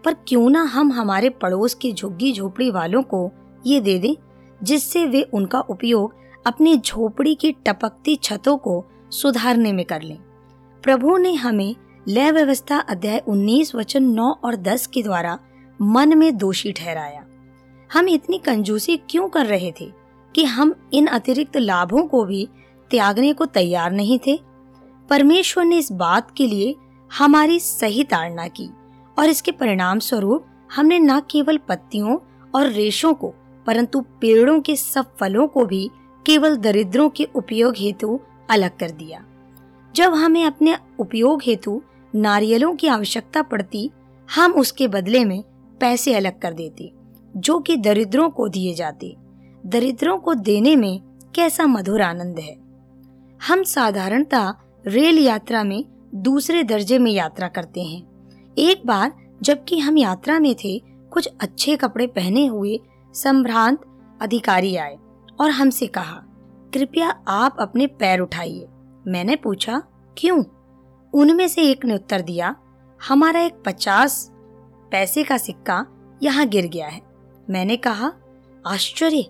पर 0.05 0.13
क्यों 0.13 0.50
ना 0.50 0.62
हम 0.62 0.91
हमारे 0.91 1.29
पड़ोस 1.29 1.74
के 1.74 1.91
झुग्गी 1.91 2.33
झोपड़ी 2.33 2.69
वालों 2.69 3.03
को 3.03 3.31
ये 3.65 3.79
दे 3.79 4.00
दें, 4.00 4.15
जिससे 4.63 5.05
वे 5.05 5.22
उनका 5.22 5.60
उपयोग 5.60 6.15
अपनी 6.48 6.77
झोपड़ी 6.77 7.36
की 7.36 7.51
टपकती 7.51 8.15
छतों 8.15 8.57
को 8.57 8.86
सुधारने 9.10 9.74
में 9.74 9.86
कर 9.86 10.01
लें। 10.01 10.17
प्रभु 10.83 11.17
ने 11.17 11.33
हमें 11.33 11.75
लय 12.07 12.31
व्यवस्था 12.31 12.77
अध्याय 12.77 13.24
19 13.27 13.75
वचन 13.75 14.03
9 14.03 14.39
और 14.43 14.55
10 14.55 14.88
के 14.88 15.03
द्वारा 15.03 15.39
मन 15.83 16.17
में 16.17 16.37
दोषी 16.37 16.71
ठहराया। 16.71 17.25
हम 17.93 18.07
इतनी 18.09 18.37
कंजूसी 18.37 18.97
क्यों 18.97 19.27
कर 19.29 19.45
रहे 19.45 19.71
थे 19.71 19.91
कि 20.35 20.43
हम 20.43 20.73
इन 20.93 21.07
अतिरिक्त 21.07 21.57
लाभों 21.57 22.03
को 22.07 22.23
भी 22.25 22.47
त्यागने 22.89 23.33
को 23.33 23.45
तैयार 23.45 23.91
नहीं 23.91 24.19
थे? 24.27 24.39
परमेश्वर 25.09 25.65
ने 25.65 25.77
इस 25.77 25.91
बात 25.91 26.31
के 26.31 26.47
लिए 26.47 26.75
हमारी 27.17 27.59
सही 27.59 28.03
ताड़ना 28.03 28.47
की 28.47 28.69
और 29.19 29.29
इसके 29.29 29.51
परिणाम 29.51 29.99
स्वरूप 29.99 30.45
हमने 30.75 30.99
न 30.99 31.19
केवल 31.19 31.57
पत्तियों 31.57 32.17
और 32.55 32.67
रेशों 32.67 33.13
को, 33.13 33.33
परंतु 33.65 34.01
पेड़ों 34.01 34.59
के 34.61 34.75
सब 34.75 35.15
फलों 35.17 35.47
को 35.47 35.65
भी 35.65 35.89
केवल 36.25 36.55
दरिद्रों 36.57 37.09
के 37.09 37.27
उपयोग 37.35 37.75
हेतु 37.77 38.19
अलग 38.49 38.77
कर 38.79 38.91
दिया। 38.91 39.23
जब 39.95 40.13
हमें 40.13 40.45
अपने 40.45 40.77
उपयोग 40.99 41.41
हेतु 41.43 41.81
नारियलों 42.15 42.75
की 42.75 42.87
आवश्यकता 42.87 43.41
पड़ती, 43.41 43.91
हम 44.35 44.53
उसके 44.53 44.87
बदले 44.87 45.25
में 45.25 45.43
पैसे 45.83 46.13
अलग 46.15 46.39
कर 46.39 46.53
देती, 46.53 46.91
जो 47.37 47.59
कि 47.59 47.77
दरिद्रों 47.77 48.29
को 48.29 48.47
दिए 48.47 48.73
जाते। 48.73 49.15
दरिद्रों 49.65 50.17
को 50.17 50.33
देने 50.33 50.75
में 50.75 51.01
कैसा 51.35 51.65
मधुर 51.65 52.01
आनंद 52.01 52.39
है। 52.39 52.55
हम 53.47 53.63
साधारणतः 53.63 54.53
रेल 54.87 55.17
यात्रा 55.19 55.63
में 55.63 55.85
दूसरे 56.15 56.63
दर्जे 56.63 56.99
में 56.99 57.11
यात्रा 57.11 57.47
करते 57.47 57.81
हैं। 57.81 58.01
एक 58.57 58.85
बार 58.85 59.11
जबकि 59.41 59.79
हम 59.79 59.97
यात्रा 59.97 60.39
में 60.39 60.55
थे, 60.55 60.81
कुछ 61.13 61.29
अच्छे 61.41 61.75
कपड़े 61.75 62.07
पहने 62.07 62.45
हुए 62.45 62.79
संभ्रांत 63.13 63.81
अधिकारी 64.21 64.75
आए 64.75 64.97
और 65.39 65.49
हमसे 65.49 65.87
कहा, 65.87 66.23
कृपया 66.73 67.09
आप 67.27 67.57
अपने 67.59 67.87
पैर 67.87 68.19
उठाइए। 68.19 68.67
मैंने 69.07 69.35
पूछा, 69.35 69.81
क्यों? 70.17 70.43
उनमें 71.13 71.47
से 71.47 71.61
एक 71.61 71.85
ने 71.85 71.95
उत्तर 71.95 72.21
दिया, 72.21 72.55
हमारा 73.07 73.41
एक 73.41 73.63
पचास 73.65 74.32
पैसे 74.93 75.23
का 75.23 75.38
सिक्का 75.38 75.85
यहाँ 76.23 76.45
गिर 76.47 76.67
गया 76.67 76.88
है। 76.88 77.01
मैंने 77.50 77.75
कहा, 77.77 78.12
आश्चर्य! 78.67 79.25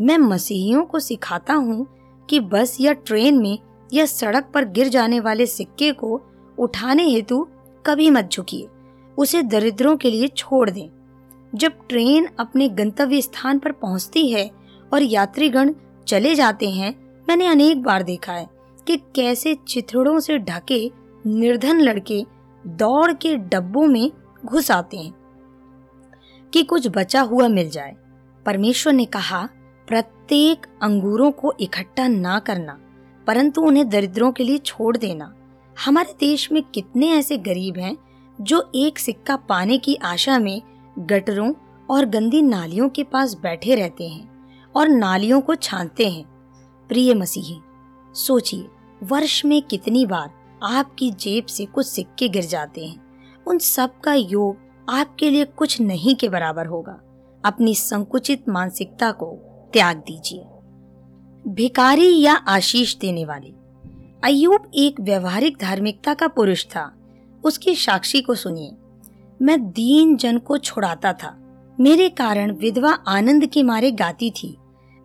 मैं 0.00 0.18
मसीहियों 0.18 0.84
को 0.84 0.98
सिखाता 0.98 1.54
हूँ 1.54 1.86
कि 2.30 2.40
बस 2.40 2.76
या 2.80 2.92
ट्रेन 2.92 3.38
में 3.38 3.58
या 3.94 4.06
सड़क 4.06 4.50
पर 4.54 4.64
गिर 4.64 4.88
जाने 4.88 5.20
वाले 5.20 5.46
सिक्के 5.46 5.92
को 5.92 6.20
उठाने 6.58 7.08
हेतु 7.08 7.48
कभी 7.86 8.10
मत 8.10 8.28
झुकिए। 8.32 8.68
उसे 9.18 9.42
दरिद्रों 9.42 9.96
के 9.96 10.10
लिए 10.10 10.28
छोड़ 10.28 10.70
दें। 10.70 10.88
जब 11.54 11.72
ट्रेन 11.88 12.28
अपने 12.40 12.68
गंतव्य 12.68 13.20
स्थान 13.20 13.58
पर 13.58 13.72
पहुँचती 13.72 14.30
है 14.30 14.50
और 14.92 15.02
यात्रीगण 15.02 15.74
चले 16.06 16.34
जाते 16.34 16.70
हैं, 16.70 16.94
मैंने 17.28 17.46
अनेक 17.46 17.82
बार 17.82 18.02
देखा 18.02 18.32
है 18.32 18.48
कि 18.86 18.96
कैसे 18.96 19.54
चिथड़ों 19.68 20.20
से 20.20 20.38
ढके 20.38 20.90
निर्धन 21.26 21.80
लड़के 21.80 22.24
दौड़ 22.66 23.12
के 23.12 23.36
डब्बों 23.36 23.86
में 23.86 24.12
घुस 24.46 24.70
आते 24.70 24.96
हैं, 24.96 25.12
कि 26.52 26.62
कुछ 26.62 26.88
बचा 26.88 27.20
हुआ 27.20 27.48
मिल 27.48 27.70
जाए। 27.70 27.96
परमेश्वर 28.46 28.92
ने 28.92 29.04
कहा, 29.04 29.48
प्रत्येक 29.88 30.66
अंगूरों 30.82 31.30
को 31.32 31.52
इकट्ठा 31.60 32.08
ना 32.08 32.38
करना, 32.38 32.78
परंतु 33.26 33.62
उन्हें 33.62 33.88
दरिद्रों 33.88 34.32
के 34.32 34.44
लिए 34.44 34.58
छोड़ 34.58 34.96
देना। 34.96 35.32
हमारे 35.76 36.14
देश 36.20 36.52
में 36.52 36.62
कितने 36.62 37.10
ऐसे 37.10 37.38
गरीब 37.38 37.78
हैं, 37.78 37.96
जो 38.40 38.70
एक 38.74 38.98
सिक्का 38.98 39.36
पाने 39.36 39.78
की 39.78 39.94
आशा 39.94 40.38
में 40.38 40.62
गटरों 40.98 41.52
और 41.90 42.04
गंदी 42.04 42.42
नालियों 42.42 42.88
के 42.88 43.04
पास 43.04 43.34
बैठे 43.34 43.74
रहते 43.74 44.08
हैं 44.08 44.70
और 44.76 44.88
नालियों 44.88 45.40
को 45.40 45.54
छानते 45.54 46.08
हैं। 46.10 46.24
प्रिय 46.88 47.14
मसीही, 47.14 47.58
सोचिए, 48.14 48.68
वर्ष 49.02 49.44
में 49.44 49.60
कितनी 49.62 50.06
बार 50.06 50.30
आपकी 50.62 51.10
जेब 51.10 51.46
से 51.46 51.64
कुछ 51.64 51.86
सिक्के 51.86 52.28
गिर 52.28 52.44
जाते 52.44 52.84
हैं। 52.86 53.05
उन 53.46 53.58
सब 53.58 54.00
का 54.00 54.14
योग 54.14 54.56
आपके 54.88 55.30
लिए 55.30 55.44
कुछ 55.44 55.80
नहीं 55.80 56.16
के 56.16 56.28
बराबर 56.28 56.66
होगा। 56.66 57.00
अपनी 57.44 57.74
संकुचित 57.74 58.48
मानसिकता 58.48 59.10
को 59.10 59.26
त्याग 59.72 59.96
दीजिए। 59.96 60.44
भिकारी 61.52 62.22
या 62.22 62.34
आशीष 62.34 62.96
देने 62.96 63.24
वाले। 63.24 63.52
अयूब 64.24 64.70
एक 64.74 65.00
व्यवहारिक 65.00 65.58
धार्मिकता 65.60 66.14
का 66.14 66.28
पुरुष 66.28 66.64
था। 66.64 66.96
उसकी 67.44 67.74
साक्षी 67.74 68.20
को 68.20 68.34
सुनिए। 68.34 68.70
मैं 69.42 69.70
दीन 69.70 70.16
जन 70.16 70.38
को 70.38 70.58
छुड़ाता 70.58 71.12
था। 71.12 71.38
मेरे 71.80 72.08
कारण 72.08 72.52
विधवा 72.52 72.90
आनंद 72.90 73.46
के 73.46 73.62
मारे 73.62 73.90
गाती 73.90 74.30
थी। 74.30 74.56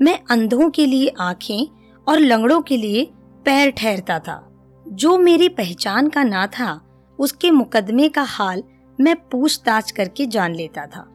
मैं 0.01 0.19
अंधों 0.29 0.69
के 0.69 0.85
लिए 0.85 1.13
आँखें 1.19 1.67
और 2.07 2.19
लंगड़ों 2.19 2.61
के 2.61 2.77
लिए 2.77 3.11
पैर 3.45 3.71
ठहरता 3.71 4.19
था। 4.19 4.47
जो 4.87 5.17
मेरी 5.17 5.49
पहचान 5.49 6.09
का 6.09 6.23
ना 6.23 6.47
था 6.47 6.90
उसके 7.21 7.51
मुकदमे 7.51 8.09
का 8.09 8.21
हाल 8.21 8.63
मैं 8.99 9.15
पूछताछ 9.15 9.91
करके 9.91 10.25
जान 10.25 10.55
लेता 10.55 10.85
था। 10.85 11.07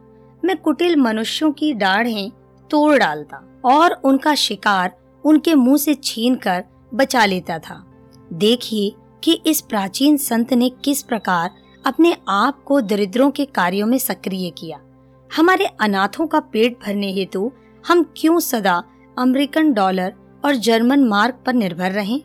मैं 0.44 0.56
कुटिल 0.56 0.96
मनुष्यों 0.96 1.52
की 1.52 1.72
डाढ़ें 1.74 2.30
तोड़ 2.70 2.98
डालता 2.98 3.60
और 3.64 3.92
उनका 3.92 4.34
शिकार 4.34 4.96
उनके 5.24 5.54
मुँह 5.54 5.76
से 5.76 5.94
छीन 5.94 6.34
कर 6.34 6.64
बचा 6.94 7.24
लेता 7.24 7.58
था। 7.58 7.84
देखिए 8.32 8.92
कि 9.24 9.42
इस 9.46 9.60
प्राचीन 9.60 10.16
संत 10.16 10.52
ने 10.52 10.68
किस 10.68 11.02
प्रकार 11.02 11.50
अपने 11.86 12.16
आप 12.28 12.62
को 12.64 12.80
दरिद्रों 12.80 13.30
के 13.30 13.44
कार्यों 13.44 13.86
में 13.86 13.98
सक्रिय 13.98 14.50
किया। 14.50 14.80
हमारे 15.36 15.66
अनाथों 15.66 16.26
का 16.26 16.40
पेट 16.40 16.78
भरने 16.86 17.12
हेतु 17.12 17.52
हम 17.88 18.12
क्यों 18.16 18.40
सदा 18.40 18.82
अमेरिकन 19.18 19.72
डॉलर 19.72 20.14
और 20.44 20.56
जर्मन 20.56 21.04
मार्क 21.04 21.42
पर 21.46 21.54
निर्भर 21.54 21.92
रहें? 21.92 22.20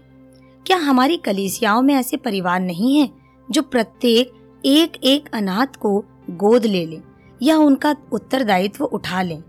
क्या 0.65 0.77
हमारी 0.77 1.17
कलीसियाओं 1.17 1.81
में 1.81 1.95
ऐसे 1.95 2.17
परिवार 2.17 2.59
नहीं 2.59 3.00
हैं 3.00 3.20
जो 3.51 3.62
प्रत्येक 3.62 4.34
एक 4.65 4.96
एक 5.03 5.29
अनाथ 5.34 5.75
को 5.75 6.05
गोद 6.29 6.65
ले 6.65 6.86
ले 6.86 7.01
या 7.41 7.58
उनका 7.58 7.96
उत्तरदायित्व 8.12 8.84
उठा 8.84 9.22
लें। 9.22 9.43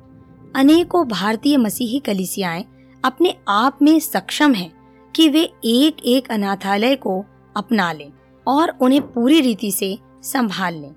अनेकों 0.56 1.08
भारतीय 1.08 1.56
मसीही 1.56 1.98
कलिसियाएँ 1.98 2.64
अपने 3.04 3.34
आप 3.48 3.78
में 3.82 4.00
सक्षम 4.00 4.54
हैं 4.54 4.72
कि 5.16 5.28
वे 5.28 5.52
एक 5.64 5.96
एक 6.04 6.30
अनाथालय 6.30 6.94
को 6.94 7.24
अपना 7.56 7.92
लें 7.92 8.12
और 8.48 8.78
उन्हें 8.80 9.02
पूरी 9.02 9.40
रीति 9.40 9.72
से 9.72 9.98
संभाल 10.22 10.74
लें। 10.74 10.94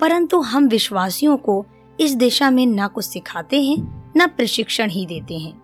परंतु 0.00 0.40
हम 0.40 0.68
विश्वासियों 0.68 1.36
को 1.36 1.66
इस 2.00 2.14
दिशा 2.14 2.50
में 2.50 2.66
न 2.66 2.88
कुछ 2.88 3.04
सिखाते 3.04 3.62
हैं, 3.62 4.12
न 4.16 4.26
प्रशिक्षण 4.26 4.90
ही 4.90 5.06
देते 5.06 5.38
हैं। 5.38 5.62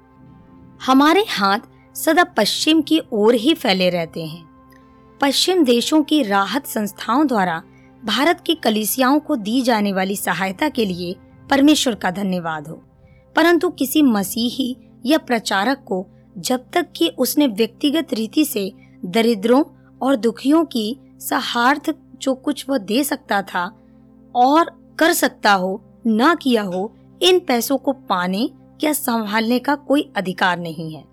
हमारे 0.86 1.24
हाथ 1.28 1.58
सदा 1.94 2.24
पश्चिम 2.24 2.82
की 2.82 3.00
ओर 3.12 3.34
ही 3.34 3.54
फैले 3.54 3.90
रहते 3.90 4.24
हैं। 4.24 4.53
पश्चिम 5.20 5.64
देशों 5.64 6.02
की 6.02 6.22
राहत 6.22 6.66
संस्थाओं 6.66 7.26
द्वारा 7.26 7.62
भारत 8.04 8.40
की 8.40 8.54
कलिसियाओं 8.54 9.20
को 9.20 9.36
दी 9.36 9.62
जाने 9.62 9.92
वाली 9.92 10.16
सहायता 10.16 10.68
के 10.68 10.84
लिए 10.84 11.16
परमेश्वर 11.50 11.94
का 11.94 12.10
धन्यवाद 12.10 12.68
हो। 12.68 12.82
परंतु 13.36 13.68
किसी 13.68 14.02
मसीही 14.02 14.76
या 15.06 15.18
प्रचारक 15.18 15.78
को 15.78 16.06
जब 16.38 16.70
तक 16.72 16.88
कि 16.96 17.08
उसने 17.08 17.46
व्यक्तिगत 17.46 18.08
रीति 18.12 18.44
से 18.44 18.72
दरिद्रों 19.04 19.64
और 20.02 20.16
दुखियों 20.16 20.64
की 20.64 21.00
सहार्थ 21.18 21.94
जो 22.22 22.34
कुछ 22.34 22.68
वह 22.68 22.78
दे 22.78 23.04
सकता 23.04 23.42
था 23.42 23.78
और 24.34 24.94
कर 24.98 25.12
सकता 25.12 25.52
हो, 25.52 25.84
न 26.06 26.34
किया 26.34 26.62
हो, 26.62 26.96
इन 27.22 27.38
पैसों 27.38 27.78
को 27.78 27.92
पाने 27.92 28.50
या 28.84 28.92
संभालने 28.92 29.58
का 29.58 29.74
कोई 29.74 30.12
अधिकार 30.16 30.58
नहीं 30.58 30.94
है। 30.94 31.04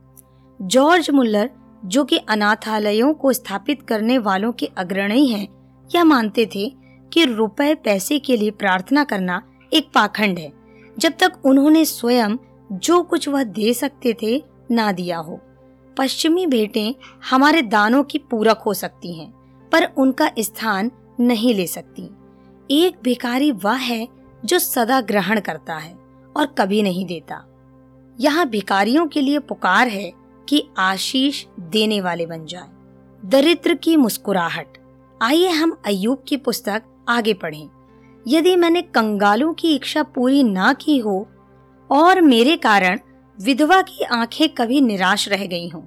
जॉर्ज 0.61 1.09
मुल्लर 1.09 1.49
जो 1.85 2.03
कि 2.03 2.17
अनाथालयों 2.17 3.13
को 3.13 3.33
स्थापित 3.33 3.81
करने 3.81 4.17
वालों 4.17 4.51
के 4.51 4.65
अग्रणी 4.77 5.27
हैं, 5.27 5.47
यह 5.95 6.03
मानते 6.03 6.45
थे 6.45 6.69
कि 7.13 7.23
रुपए 7.25 7.73
पैसे 7.75 8.19
के 8.19 8.37
लिए 8.37 8.51
प्रार्थना 8.51 9.03
करना 9.03 9.41
एक 9.73 9.89
पाखंड 9.95 10.39
है 10.39 10.51
जब 10.99 11.13
तक 11.19 11.45
उन्होंने 11.45 11.85
स्वयं 11.85 12.37
जो 12.71 13.01
कुछ 13.03 13.27
वह 13.27 13.43
दे 13.43 13.73
सकते 13.73 14.15
थे 14.21 14.43
ना 14.71 14.91
दिया 14.91 15.17
हो। 15.17 15.39
पश्चिमी 15.97 16.45
भेंटें 16.47 16.93
हमारे 17.29 17.61
दानों 17.61 18.03
की 18.03 18.17
पूरक 18.17 18.57
हो 18.57 18.73
सकती 18.73 19.13
हैं, 19.13 19.31
पर 19.71 19.85
उनका 19.97 20.29
स्थान 20.39 20.91
नहीं 21.19 21.53
ले 21.55 21.67
सकती। 21.67 22.09
एक 22.71 22.97
भिखारी 23.03 23.51
वह 23.51 23.75
है 23.75 24.07
जो 24.45 24.59
सदा 24.59 25.01
ग्रहण 25.01 25.39
करता 25.39 25.75
है 25.75 25.93
और 26.37 26.45
कभी 26.57 26.81
नहीं 26.83 27.05
देता। 27.05 27.43
यहाँ 28.19 28.49
भिकारियों 28.49 29.07
के 29.07 29.21
लिए 29.21 29.39
पुकार 29.39 29.87
है 29.87 30.11
कि 30.51 30.67
आशीष 30.77 31.45
देने 31.59 32.01
वाले 32.01 32.25
बन 32.25 32.45
जाए। 32.45 32.67
दरिद्र 33.25 33.73
की 33.73 33.95
मुस्कुराहट। 33.97 34.77
आइए 35.21 35.49
हम 35.49 35.77
अयूब 35.85 36.23
की 36.27 36.37
पुस्तक 36.37 36.83
आगे 37.09 37.33
पढ़ें। 37.33 37.69
यदि 38.27 38.55
मैंने 38.55 38.81
कंगालों 38.81 39.53
की 39.53 39.75
इच्छा 39.75 40.03
पूरी 40.03 40.43
ना 40.43 40.73
की 40.73 40.97
हो, 40.97 41.27
और 41.89 42.21
मेरे 42.21 42.55
कारण 42.55 42.99
विधवा 43.39 43.81
की 43.81 44.03
आँखें 44.03 44.49
कभी 44.49 44.81
निराश 44.81 45.27
रह 45.29 45.45
गई 45.45 45.69
हों, 45.69 45.81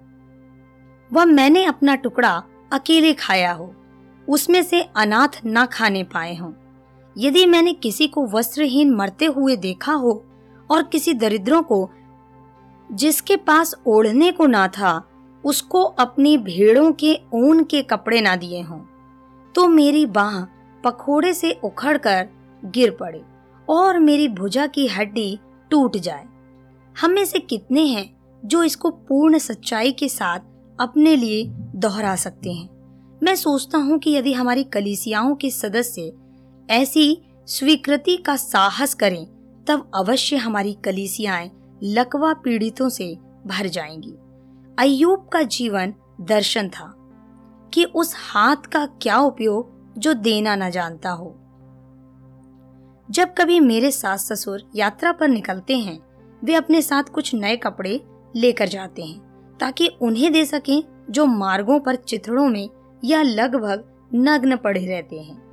वह 1.12 1.24
मैंने 1.24 1.64
अपना 1.64 1.94
टुकड़ा 1.94 2.42
अकेले 2.72 3.12
खाया 3.12 3.52
हो, 3.52 3.74
उसमें 4.28 4.62
से 4.62 4.80
अनाथ 4.96 5.40
ना 5.44 5.66
खाने 5.66 6.02
पाए 6.04 6.34
हों। 6.36 6.52
यदि 7.18 7.46
मैंने 7.46 7.72
किसी 7.72 8.08
को 8.08 8.26
वस्त्रहीन 8.26 8.94
मरते 8.94 9.24
हुए 9.24 9.56
देखा 9.56 9.92
हो, 9.92 10.24
और 10.70 10.82
किसी 10.82 11.14
दरिद्रों 11.14 11.62
को 11.62 11.90
जिसके 12.92 13.36
पास 13.36 13.74
ओढ़ने 13.86 14.30
को 14.32 14.46
ना 14.46 14.68
था, 14.68 15.02
उसको 15.44 15.82
अपनी 15.82 16.36
भेड़ों 16.38 16.92
के 16.92 17.18
ऊन 17.34 17.64
के 17.64 17.82
कपड़े 17.82 18.20
ना 18.20 18.36
दिए 18.36 18.62
हों। 18.62 18.78
तो 19.54 19.68
मेरी 19.68 20.06
बाह 20.06 20.40
पखोड़े 20.84 21.32
से 21.34 21.52
उखड़कर 21.64 22.28
गिर 22.64 22.90
पड़े 22.90 23.22
और 23.68 23.98
मेरी 23.98 24.28
भुजा 24.28 24.66
की 24.66 24.86
हड्डी 24.86 25.38
टूट 25.70 25.96
जाए। 25.96 26.24
हम 26.96 27.10
में 27.10 27.24
से 27.24 27.38
कितने 27.38 27.84
हैं 27.86 28.10
जो 28.44 28.62
इसको 28.62 28.90
पूर्ण 28.90 29.38
सच्चाई 29.38 29.92
के 29.92 30.08
साथ 30.08 30.40
अपने 30.80 31.16
लिए 31.16 31.44
दोहरा 31.74 32.16
सकते 32.16 32.52
हैं? 32.52 32.68
मैं 33.22 33.34
सोचता 33.36 33.78
हूँ 33.78 33.98
कि 33.98 34.10
यदि 34.10 34.32
हमारी 34.32 34.64
कलिसियाओं 34.64 35.34
के 35.34 35.50
सदस्य 35.50 36.12
ऐसी 36.70 37.22
स्वीकृति 37.46 38.16
का 38.16 38.36
साहस 38.36 38.94
करें, 38.94 39.26
तब 39.66 39.90
अवश्य 39.94 40.36
हमारी 40.36 40.72
कलीसियाएँ 40.84 41.50
लकवा 41.82 42.32
पीड़ितों 42.32 42.88
से 42.88 43.18
भर 43.46 43.66
जाएँगी। 43.66 44.14
अयूब 44.78 45.28
का 45.32 45.42
जीवन 45.42 45.94
दर्शन 46.20 46.68
था 46.68 46.94
कि 47.74 47.84
उस 47.84 48.14
हाथ 48.16 48.56
का 48.56 48.86
क्या 48.86 49.18
उपयोग 49.18 49.74
जो 49.98 50.14
देना 50.14 50.56
न 50.56 50.70
जानता 50.70 51.10
हो। 51.10 51.40
जब 53.10 53.34
कभी 53.38 53.60
मेरे 53.60 53.90
सास 53.90 54.32
ससुर 54.32 54.70
यात्रा 54.76 55.12
पर 55.12 55.28
निकलते 55.28 55.76
हैं, 55.78 56.00
वे 56.44 56.54
अपने 56.54 56.82
साथ 56.82 57.02
कुछ 57.02 57.34
नए 57.34 57.56
कपड़े 57.56 58.04
लेकर 58.36 58.68
जाते 58.68 59.02
हैं, 59.02 59.20
ताकि 59.60 59.88
उन्हें 59.88 60.32
दे 60.32 60.44
सकें 60.44 61.06
जो 61.10 61.26
मार्गों 61.26 61.80
पर 61.80 61.94
चित्रों 61.94 62.48
में 62.48 62.70
या 63.04 63.22
लगभग 63.22 63.84
नग्न 64.14 64.56
पड़े 64.56 64.86
रहते 64.86 65.20
हैं। 65.20 65.44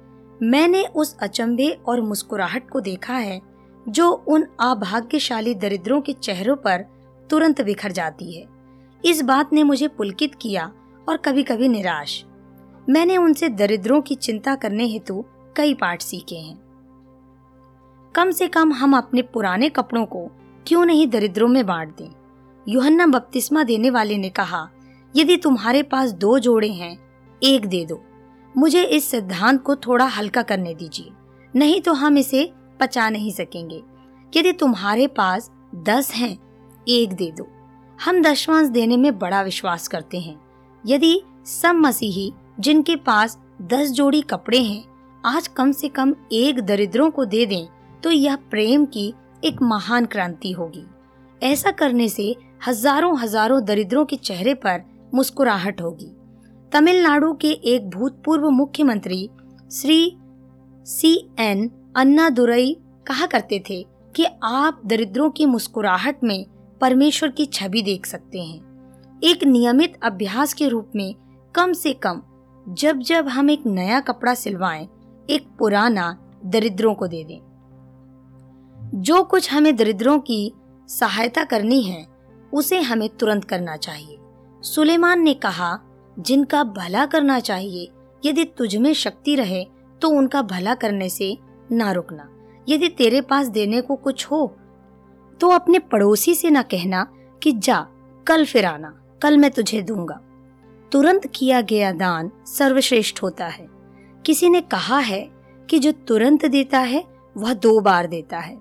मैंने 0.44 0.84
उस 0.84 1.18
अचंभे 1.18 1.70
और 1.88 2.02
मुस्कुराहट 2.02 2.70
को 2.70 2.80
देखा 2.82 3.14
है 3.14 3.51
जो 3.90 4.12
उन 4.28 4.46
अभाग्यशाली 4.60 5.54
दरिद्रों 5.56 6.02
के 6.02 6.14
चेहरों 6.14 6.56
पर 6.56 6.86
तुरंत 7.30 7.62
बिखर 7.62 7.92
जाती 7.92 8.32
है। 8.32 8.46
इस 9.04 9.22
बात 9.22 9.54
ने 9.54 9.64
मुझे 9.64 9.88
पुलकित 9.88 10.36
किया 10.36 10.72
और 11.10 11.18
कभी 11.18 11.44
कभी 11.44 11.68
निराश। 11.68 12.24
मैंने 12.90 13.18
उनसे 13.18 13.50
दरिद्रों 13.50 14.02
की 14.02 14.16
चिंता 14.16 14.56
करने 14.56 14.86
हेतु 14.86 15.24
कई 15.56 15.74
पाठ 15.74 16.02
सीखे 16.02 16.36
हैं। 16.36 16.60
कम 18.16 18.32
से 18.32 18.48
कम 18.48 18.74
हम 18.74 18.98
अपने 18.98 19.22
पुराने 19.24 19.70
कपड़ों 19.70 20.06
को 20.06 20.28
क्यों 20.68 20.86
नहीं 20.86 21.08
दरिद्रों 21.08 21.48
में 21.48 21.66
बांट 21.66 21.96
दें? 21.98 22.10
युहन्ना 22.68 23.08
बपतिस्मा 23.08 23.64
देने 23.64 23.90
वाले 23.90 24.18
ने 24.18 24.30
कहा, 24.30 24.70
यदि 25.16 25.38
तुम्हारे 25.38 25.84
पास 25.84 26.12
दो 26.12 26.38
जोड़े 26.40 26.70
हैं, 26.70 26.98
एक 27.42 27.66
दे 27.66 27.86
दो। 27.86 28.02
मुझे 28.56 28.84
इस 28.84 29.10
सिद्धांत 29.10 29.62
को 29.62 29.76
थोड़ा 29.76 30.06
हल्का 30.06 30.42
करने 30.42 30.74
दीजिए, 30.74 31.12
नहीं 31.56 31.82
तो 31.82 31.94
हम 31.94 32.18
इसे 32.18 32.52
पचा 32.82 33.10
नहीं 33.10 33.32
सकेंगे। 33.32 33.82
यदि 34.34 34.52
तुम्हारे 34.54 35.08
पास 35.10 35.50
दस 35.86 36.12
हैं, 36.12 36.38
एक 36.88 37.14
दे 37.14 37.32
दो। 37.32 37.48
हम 38.00 38.22
दशवांश 38.22 38.68
देने 38.70 38.98
में 38.98 39.18
बड़ा 39.20 39.42
विश्वास 39.42 39.88
करते 39.88 40.20
हैं। 40.20 40.40
यदि 40.84 41.22
सब 41.48 41.76
मसीही, 41.76 42.32
जिनके 42.60 42.96
पास 42.98 43.38
दस 43.64 43.92
जोड़ी 43.92 44.22
कपड़े 44.22 44.60
हैं, 44.60 44.84
आज 45.24 45.48
कम 45.48 45.72
से 45.72 45.88
कम 45.90 46.14
एक 46.34 46.60
दरिद्रों 46.62 47.10
को 47.12 47.26
दे 47.26 47.46
दें 47.46 47.68
तो 48.04 48.12
यह 48.12 48.36
प्रेम 48.52 48.86
की 48.86 49.14
एक 49.44 49.62
महान 49.62 50.06
क्रांति 50.06 50.52
होगी। 50.52 50.86
ऐसा 51.42 51.72
करने 51.72 52.08
से 52.10 52.36
हज़ारों 52.68 53.18
हज़ारों 53.20 53.64
दरिद्रों 53.66 54.06
के 54.06 54.16
चेहरे 54.18 54.54
पर 54.56 54.82
मुस्कुराहट 55.14 55.82
होगी। 55.82 56.12
तमिलनाडु 56.72 57.34
के 57.34 57.52
एक 57.66 57.90
भूतपूर्व 57.90 58.50
मुख्यमंत्री 58.50 59.30
श्री 59.72 60.18
सी 60.86 61.14
एन 61.40 61.68
अन्ना 61.96 62.30
दुरई 62.30 62.78
कहा 63.08 63.26
करते 63.26 63.64
थे 63.70 63.86
कि 64.16 64.26
आप 64.44 64.82
दरिद्रों 64.86 65.30
की 65.30 65.46
मुस्कुराहट 65.46 66.24
में 66.24 66.46
परमेश्वर 66.82 67.30
की 67.30 67.46
छवि 67.46 67.82
देख 67.82 68.06
सकते 68.06 68.40
हैं। 68.40 69.20
एक 69.24 69.44
नियमित 69.44 70.00
अभ्यास 70.04 70.54
के 70.54 70.68
रूप 70.68 70.92
में 70.96 71.16
कम 71.56 71.74
से 71.74 71.94
कम 71.94 72.22
जब 72.70 73.00
जब 73.00 73.28
हम 73.28 73.50
एक 73.50 73.66
नया 73.66 74.00
कपड़ा 74.00 74.34
सिलवाएँ, 74.34 74.88
एक 75.30 75.48
पुराना 75.60 76.18
दरिद्रों 76.46 76.94
को 76.94 77.08
दे 77.08 77.24
दें। 77.24 77.40
जो 78.96 79.24
कुछ 79.24 79.52
हमें 79.54 79.76
दरिद्रों 79.76 80.20
की 80.20 80.54
सहायता 80.88 81.44
करनी 81.44 81.82
है, 81.84 82.06
उसे 82.54 82.80
हमें 82.80 83.10
तुरंत 83.10 83.44
करना 83.44 83.78
चाहिए। 83.78 84.18
सुलेमान 84.62 85.22
ने 85.22 85.34
कहा, 85.34 85.80
जिनका 86.20 86.64
भला 86.64 87.06
करना 87.06 87.40
चाहिए, 87.40 87.90
यदि 88.26 88.46
तुझ 88.46 88.76
में 88.76 88.94
शक्ति 88.94 89.36
रहे 89.36 89.66
तो 90.02 90.10
उनका 90.10 90.42
भला 90.42 90.76
करने 90.76 91.10
से 91.10 91.38
ना 91.72 91.92
रुकना। 91.92 92.30
यदि 92.70 92.88
तेरे 92.90 93.22
पास 93.22 93.48
देने 93.48 93.82
को 93.82 93.96
कुछ 93.96 94.26
हो 94.26 94.48
तो 95.40 95.50
अपने 95.50 95.80
पड़ोसी 95.82 96.34
से 96.36 96.50
ना 96.50 96.62
कहना 96.62 97.06
कि 97.42 97.52
जा, 97.52 97.80
कल 98.28 98.46
फिर 98.46 98.66
आना, 98.66 98.94
कल 99.22 99.38
मैं 99.38 99.50
तुझे 99.52 99.82
दूँगा। 99.82 100.20
तुरंत 100.92 101.28
किया 101.36 101.62
गया 101.62 101.92
दान 101.92 102.32
सर्वश्रेष्ठ 102.48 103.22
होता 103.24 103.48
है। 103.48 103.68
किसी 104.26 104.50
ने 104.50 104.62
कहा 104.62 105.00
है 105.00 105.22
कि 105.70 105.80
जो 105.80 105.92
तुरंत 105.92 106.46
देता 106.46 106.80
है, 106.80 107.04
वह 107.38 107.54
दो 107.54 107.80
बार 107.80 108.08
देता 108.08 108.40
है। 108.40 108.58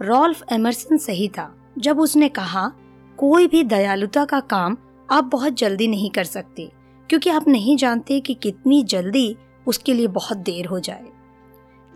रॉल्फ 0.00 0.44
एमरसन 0.52 0.96
सही 0.96 1.28
था, 1.28 1.52
जब 1.78 2.00
उसने 2.00 2.28
कहा, 2.28 2.70
कोई 3.18 3.46
भी 3.46 3.62
दयालुता 3.64 4.24
का 4.24 4.40
काम 4.40 4.76
आप 5.10 5.24
बहुत 5.24 5.52
जल्दी 5.52 5.88
नहीं 5.88 6.10
कर 6.10 6.24
सकते, 6.24 6.70
क्योंकि 7.10 7.30
आप 7.30 7.48
नहीं 7.48 7.76
जानते 7.76 8.20
कि 8.20 8.34
कितनी 8.34 8.82
जल्दी 8.82 9.36
उसके 9.66 9.94
लिए 9.94 10.06
बहुत 10.06 10.38
देर 10.38 10.66
हो 10.66 10.80
जाए। 10.80 11.04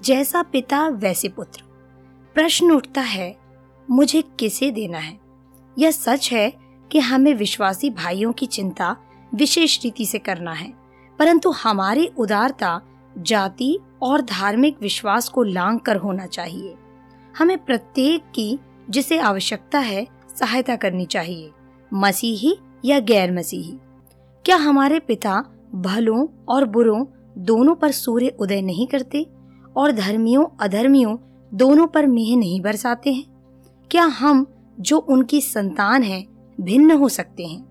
जैसा 0.05 0.43
पिता 0.43 0.89
वैसे 0.89 1.29
पुत्र। 1.29 1.63
प्रश्न 2.35 2.71
उठता 2.71 3.01
है, 3.01 3.37
मुझे 3.89 4.23
किसे 4.39 4.71
देना 4.71 4.99
है? 4.99 5.19
यह 5.77 5.91
सच 5.91 6.33
है 6.33 6.53
कि 6.91 6.99
हमें 6.99 7.35
विश्वासी 7.35 7.91
भाइयों 7.91 8.33
की 8.33 8.47
चिंता 8.47 8.97
विशेष 9.35 9.79
रीति 9.85 10.07
से 10.07 10.19
करना 10.19 10.53
है, 10.53 10.73
परंतु 11.19 11.51
हमारी 11.51 12.07
उदारता, 12.19 12.81
जाति 13.19 13.79
और 14.03 14.21
धार्मिक 14.21 14.77
विश्वास 14.83 15.29
को 15.29 15.43
लांग 15.43 15.81
कर 15.81 15.97
होना 15.97 16.27
चाहिए। 16.27 16.75
हमें 17.39 17.57
प्रत्येक 17.65 18.23
की 18.35 18.59
जिसे 18.91 19.19
आवश्यकता 19.19 19.79
है 19.79 20.07
सहायता 20.37 20.77
करनी 20.77 21.07
चाहिए, 21.07 21.51
मसीही 21.95 22.57
या 22.85 22.99
गैर 22.99 23.33
मसीही 23.33 23.79
क्या 24.45 24.57
हमारे 24.57 24.99
पिता 24.99 25.45
भलों 25.75 26.27
और 26.49 26.65
बुरों 26.65 27.05
दोनों 27.39 27.75
पर 27.75 27.91
सूर्य 27.91 28.37
उदय 28.41 28.61
नहीं 28.63 28.87
करते? 28.87 29.27
और 29.77 29.93
धर्मियों, 29.93 30.45
अधर्मियों 30.61 31.17
दोनों 31.55 31.87
पर 31.87 32.07
मेह 32.07 32.37
नहीं 32.37 32.61
बरसाते 32.61 33.13
हैं। 33.13 33.25
क्या 33.91 34.05
हम, 34.05 34.47
जो 34.81 34.99
उनकी 34.99 35.41
संतान 35.41 36.03
हैं, 36.03 36.27
भिन्न 36.61 36.91
हो 36.91 37.09
सकते 37.09 37.47
हैं? 37.47 37.65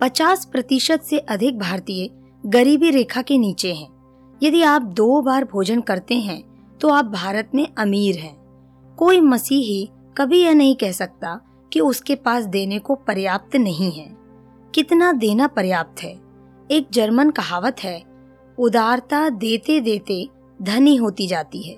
पचास 0.00 0.44
प्रतिशत 0.44 1.00
से 1.00 1.18
अधिक 1.18 1.58
भारतीय 1.58 2.10
गरीबी 2.46 2.90
रेखा 2.90 3.22
के 3.22 3.38
नीचे 3.38 3.72
हैं। 3.74 3.88
यदि 4.42 4.62
आप 4.62 4.82
दो 4.82 5.20
बार 5.22 5.44
भोजन 5.44 5.80
करते 5.80 6.14
हैं 6.14 6.42
तो 6.80 6.88
आप 6.88 7.04
भारत 7.04 7.50
में 7.54 7.66
अमीर 7.78 8.18
हैं। 8.18 8.36
कोई 8.98 9.20
मसीही 9.20 9.88
कभी 10.16 10.42
यह 10.42 10.54
नहीं 10.54 10.76
कह 10.76 10.92
सकता 10.92 11.40
कि 11.72 11.80
उसके 11.80 12.14
पास 12.14 12.44
देने 12.44 12.78
को 12.78 12.94
पर्याप्त 12.94 13.56
नहीं 13.56 13.90
है। 13.92 14.16
कितना 14.74 15.12
देना 15.12 15.46
पर्याप्त 15.46 16.02
है? 16.02 16.20
एक 16.70 16.88
जर्मन 16.92 17.30
कहावत 17.30 17.76
है 17.84 18.02
उदारता 18.60 19.28
देते 19.28 19.80
देते 19.80 20.28
धनी 20.62 20.96
होती 20.96 21.26
जाती 21.26 21.62
है 21.62 21.76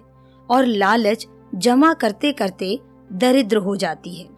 और 0.51 0.67
लालच 0.67 1.27
जमा 1.55 1.93
करते 1.95 2.33
करते 2.33 2.79
दरिद्र 3.13 3.57
हो 3.57 3.77
जाती 3.77 4.15
है। 4.15 4.29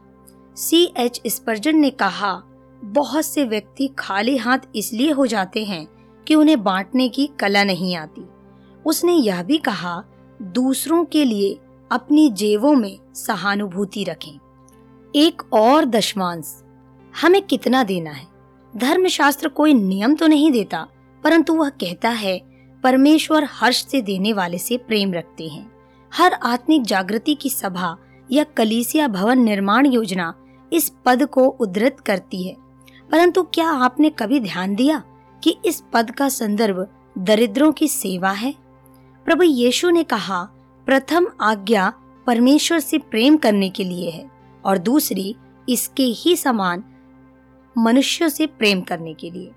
सी 0.56 0.92
एच 0.96 1.20
स्पर्जन 1.26 1.76
ने 1.76 1.90
कहा, 1.90 2.42
बहुत 2.84 3.24
से 3.24 3.44
व्यक्ति 3.44 3.90
खाली 3.98 4.36
हाथ 4.36 4.58
इसलिए 4.76 5.10
हो 5.10 5.26
जाते 5.26 5.64
हैं 5.64 5.86
कि 6.26 6.34
उन्हें 6.34 6.62
बांटने 6.62 7.08
की 7.08 7.26
कला 7.26 7.64
नहीं 7.64 7.96
आती। 7.96 8.26
उसने 8.86 9.12
यह 9.12 9.42
भी 9.42 9.58
कहा, 9.58 10.04
दूसरों 10.42 11.04
के 11.04 11.24
लिए 11.24 11.58
अपनी 11.92 12.30
जेबों 12.30 12.74
में 12.74 12.98
सहानुभूति 13.14 14.04
रखें। 14.04 14.38
एक 15.16 15.42
और 15.52 15.84
दशमांश, 15.84 16.62
हमें 17.22 17.42
कितना 17.42 17.84
देना 17.84 18.10
है? 18.10 18.26
धर्मशास्त्र 18.76 19.48
कोई 19.48 19.74
नियम 19.74 20.14
तो 20.14 20.26
नहीं 20.26 20.50
देता 20.52 20.86
परंतु 21.24 21.54
वह 21.54 21.68
कहता 21.68 22.08
है, 22.08 22.42
परमेश्वर 22.82 23.48
हर्ष 23.50 23.86
से 23.86 24.02
देने 24.02 24.32
वाले 24.32 24.58
से 24.58 24.76
प्रेम 24.76 25.12
रखते 25.12 25.48
हैं। 25.48 25.72
हर 26.14 26.32
आत्मिक 26.32 26.82
जागृति 26.82 27.34
की 27.34 27.50
सभा 27.50 27.96
या 28.32 28.44
कलीसिया 28.44 29.08
भवन 29.08 29.38
निर्माण 29.38 29.86
योजना 29.86 30.34
इस 30.72 30.92
पद 31.04 31.26
को 31.26 31.44
उद्धृत 31.44 32.00
करती 32.00 32.48
है। 32.48 32.56
परंतु 33.10 33.42
क्या 33.42 33.68
आपने 33.68 34.10
कभी 34.10 34.40
ध्यान 34.40 34.74
दिया 34.74 35.02
कि 35.42 35.56
इस 35.64 35.82
पद 35.92 36.10
का 36.10 36.28
संदर्भ 36.28 36.88
दरिद्रों 37.18 37.72
की 37.72 37.88
सेवा 37.88 38.30
है? 38.30 38.54
प्रभु 39.24 39.42
यीशु 39.42 39.90
ने 39.90 40.04
कहा, 40.04 40.42
प्रथम 40.86 41.26
आज्ञा 41.40 41.92
परमेश्वर 42.26 42.78
से 42.78 42.98
प्रेम 42.98 43.36
करने 43.36 43.68
के 43.68 43.84
लिए 43.84 44.10
है 44.10 44.30
और 44.64 44.78
दूसरी, 44.78 45.36
इसके 45.68 46.02
ही 46.02 46.36
समान 46.36 46.84
मनुष्यों 47.78 48.28
से 48.28 48.46
प्रेम 48.46 48.80
करने 48.80 49.14
के 49.14 49.30
लिए। 49.30 49.50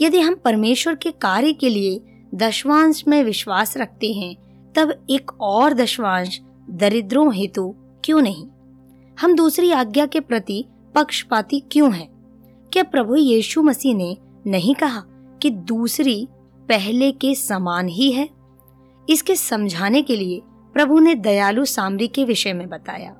यदि 0.00 0.20
हम 0.20 0.34
परमेश्वर 0.34 0.94
के 0.94 1.10
कार्य 1.10 1.52
के 1.52 1.68
लिए 1.68 2.00
दशवांश 2.34 3.04
में 3.08 3.22
विश्वास 3.24 3.76
रखते 3.76 4.12
हैं, 4.12 4.36
तब 4.74 5.06
एक 5.10 5.40
और 5.40 5.74
दशवांश 5.74 6.40
दरिद्रों 6.70 7.34
हेतु 7.34 7.74
क्यों 8.04 8.20
नहीं? 8.20 8.46
हम 9.20 9.34
दूसरी 9.34 9.70
आज्ञा 9.70 10.06
के 10.06 10.20
प्रति 10.20 10.64
पक्षपाती 10.94 11.60
क्यों 11.60 11.92
हैं? 11.94 12.08
क्या 12.72 12.82
प्रभु 12.82 13.16
यीशु 13.16 13.62
मसीह 13.62 13.94
ने 13.94 14.16
नहीं 14.46 14.74
कहा 14.74 15.04
कि 15.42 15.50
दूसरी 15.50 16.28
पहले 16.68 17.12
के 17.12 17.34
समान 17.34 17.88
ही 17.88 18.12
है? 18.12 18.28
इसके 19.10 19.36
समझाने 19.36 20.02
के 20.02 20.16
लिए 20.16 20.40
प्रभु 20.74 20.98
ने 20.98 21.14
दयालु 21.14 21.64
सामरी 21.64 22.08
के 22.08 22.24
विषय 22.24 22.52
में 22.52 22.68
बताया, 22.68 23.16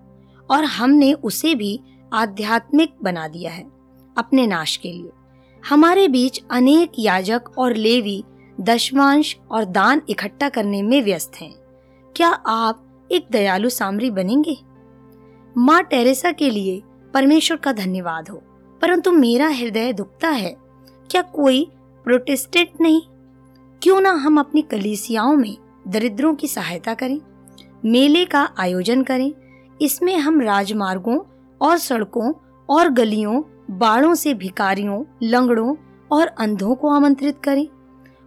और 0.50 0.64
हमने 0.64 1.12
उसे 1.12 1.54
भी 1.54 1.80
आध्यात्मिक 2.12 2.94
बना 3.02 3.28
दिया 3.28 3.50
है, 3.50 3.66
अपने 4.18 4.46
नाश 4.46 4.76
के 4.76 4.92
लिए। 4.92 5.11
हमारे 5.68 6.07
बीच 6.09 6.42
अनेक 6.51 6.92
याजक 6.98 7.42
और 7.59 7.75
लेवी 7.75 8.25
दशवांश 8.61 9.37
और 9.51 9.64
दान 9.64 10.03
इकट्ठा 10.09 10.48
करने 10.48 10.83
में 10.83 11.03
व्यस्त 11.03 11.33
हैं। 11.37 11.53
क्या 12.16 12.29
आप 12.46 13.09
एक 13.12 13.27
दयालु 13.33 13.68
सामरी 13.68 14.11
बनेंगे? 14.11 14.57
माँ 15.57 15.83
टेरेसा 15.83 16.33
के 16.33 16.51
लिए 16.51 16.83
परमेश्वर 17.14 17.57
का 17.57 17.72
धन्यवाद 17.72 18.29
हो, 18.29 18.42
परंतु 18.83 19.12
मेरा 19.12 19.48
हृदय 19.48 19.92
दुखता 19.92 20.29
है। 20.29 20.57
क्या 21.11 21.22
कोई 21.22 21.64
प्रोटेस्टेंट 22.05 22.81
नहीं? 22.81 23.01
क्यों 23.83 24.01
ना 24.01 24.11
हम 24.11 24.40
अपनी 24.40 24.62
कलीसियाओं 24.62 25.37
में 25.37 25.57
दरिद्रों 25.88 26.35
की 26.35 26.48
सहायता 26.48 26.94
करें, 26.94 27.20
मेले 27.85 28.25
का 28.25 28.48
आयोजन 28.59 29.03
करें। 29.03 29.33
इसमें 29.83 30.16
हम 30.16 30.40
राजमार्गों 30.40 31.18
और 31.61 31.79
सड़कों 31.79 32.33
और 32.68 32.88
गलियों 32.88 33.42
बाड़ों 33.78 34.14
से 34.14 34.35
भिकारियों 34.35 35.04
लंगड़ों 35.22 35.76
और 36.12 36.26
अंधों 36.26 36.74
को 36.74 36.88
आमंत्रित 36.88 37.38
करें। 37.44 37.68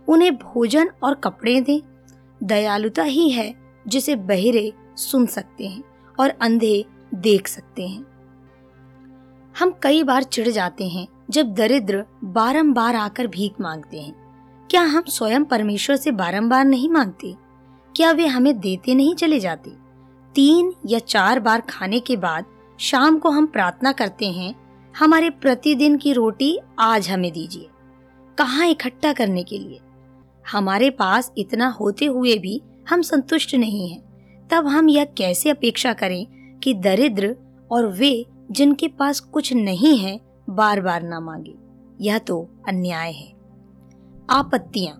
उन्हें 0.07 0.35
भोजन 0.35 0.89
और 1.03 1.15
कपड़े 1.15 1.61
दें। 1.61 1.81
दयालुता 2.43 3.03
ही 3.03 3.29
है 3.29 3.55
जिसे 3.87 4.15
बहिरे 4.15 4.73
सुन 4.95 5.25
सकते 5.25 5.67
हैं 5.67 5.83
और 6.19 6.29
अंधे 6.29 6.85
देख 7.13 7.47
सकते 7.47 7.87
हैं। 7.87 8.05
हम 9.59 9.73
कई 9.81 10.03
बार 10.03 10.23
चिढ़ 10.23 10.47
जाते 10.47 10.87
हैं 10.89 11.07
जब 11.29 11.53
दरिद्र 11.53 12.05
बारंबार 12.23 12.95
आकर 12.95 13.27
भीख 13.27 13.53
मांगते 13.61 14.01
हैं। 14.01 14.25
क्या 14.69 14.81
हम 14.81 15.03
स्वयं 15.07 15.43
परमेश्वर 15.43 15.95
से 15.95 16.11
बारंबार 16.11 16.65
नहीं 16.65 16.89
मांगते? 16.89 17.35
क्या 17.95 18.11
वे 18.11 18.27
हमें 18.27 18.59
देते 18.59 18.95
नहीं 18.95 19.15
चले 19.15 19.39
जाते? 19.39 19.71
तीन 20.35 20.73
या 20.85 20.99
चार 20.99 21.39
बार 21.39 21.61
खाने 21.61 21.99
के 21.99 22.17
बाद 22.17 22.45
शाम 22.79 23.17
को 23.17 23.29
हम 23.29 23.45
प्रार्थना 23.45 23.91
करते 23.91 24.25
हैं 24.25 24.64
हमारे 24.99 25.29
प्रतिदिन 25.29 25.97
की 25.97 26.13
रोटी 26.13 26.59
आज 26.79 27.09
हमें 27.09 27.31
दीजिए। 27.31 27.69
कहाँ 28.37 28.67
इकट्ठा 28.67 29.13
करने 29.13 29.43
के 29.43 29.57
लिए? 29.57 29.79
हमारे 30.51 30.89
पास 30.89 31.31
इतना 31.37 31.67
होते 31.67 32.05
हुए 32.05 32.37
भी 32.37 32.61
हम 32.89 33.01
संतुष्ट 33.01 33.55
नहीं 33.55 33.89
हैं। 33.89 34.01
तब 34.51 34.67
हम 34.67 34.89
यह 34.89 35.05
कैसे 35.05 35.49
अपेक्षा 35.49 35.93
करें 35.93 36.59
कि 36.59 36.73
दरिद्र 36.73 37.35
और 37.71 37.87
वे 37.87 38.25
जिनके 38.51 38.87
पास 38.87 39.19
कुछ 39.19 39.53
नहीं 39.53 39.97
है 39.97 40.19
बार 40.49 40.81
बार 40.81 41.03
ना 41.03 41.19
मांगे? 41.19 41.55
यह 42.01 42.17
तो 42.17 42.49
अन्याय 42.67 43.11
है। 43.11 43.33
आपत्तियाँ। 44.29 44.95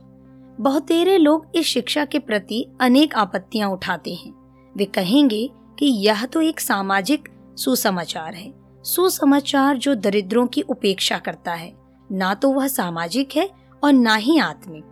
बहुतेरे 0.60 1.18
लोग 1.18 1.48
इस 1.56 1.66
शिक्षा 1.66 2.06
के 2.06 2.20
प्रति 2.20 2.68
अनेक 2.82 3.16
आपत्तियाँ 3.16 3.70
उठाते 3.70 4.14
हैं। 4.14 4.34
वे 4.78 4.86
कहेंगे 4.86 5.50
कि 5.80 5.86
यह 5.86 6.26
तो 6.26 6.42
एक 6.42 6.60
सामाजिक 6.60 7.30
सुसमाचार 7.58 8.34
है। 8.34 8.65
सुसमाचार 8.86 9.78
जो 9.78 9.96
दरिद्रों 9.96 10.48
की 10.48 10.62
उपेक्षा 10.62 11.18
करता 11.18 11.54
है। 11.54 11.76
ना 12.12 12.34
तो 12.34 12.50
वह 12.50 12.68
सामाजिक 12.68 13.30
है 13.36 13.50
और 13.84 13.94
ना 13.94 14.16
ही 14.16 14.40
आत्मिक। 14.40 14.84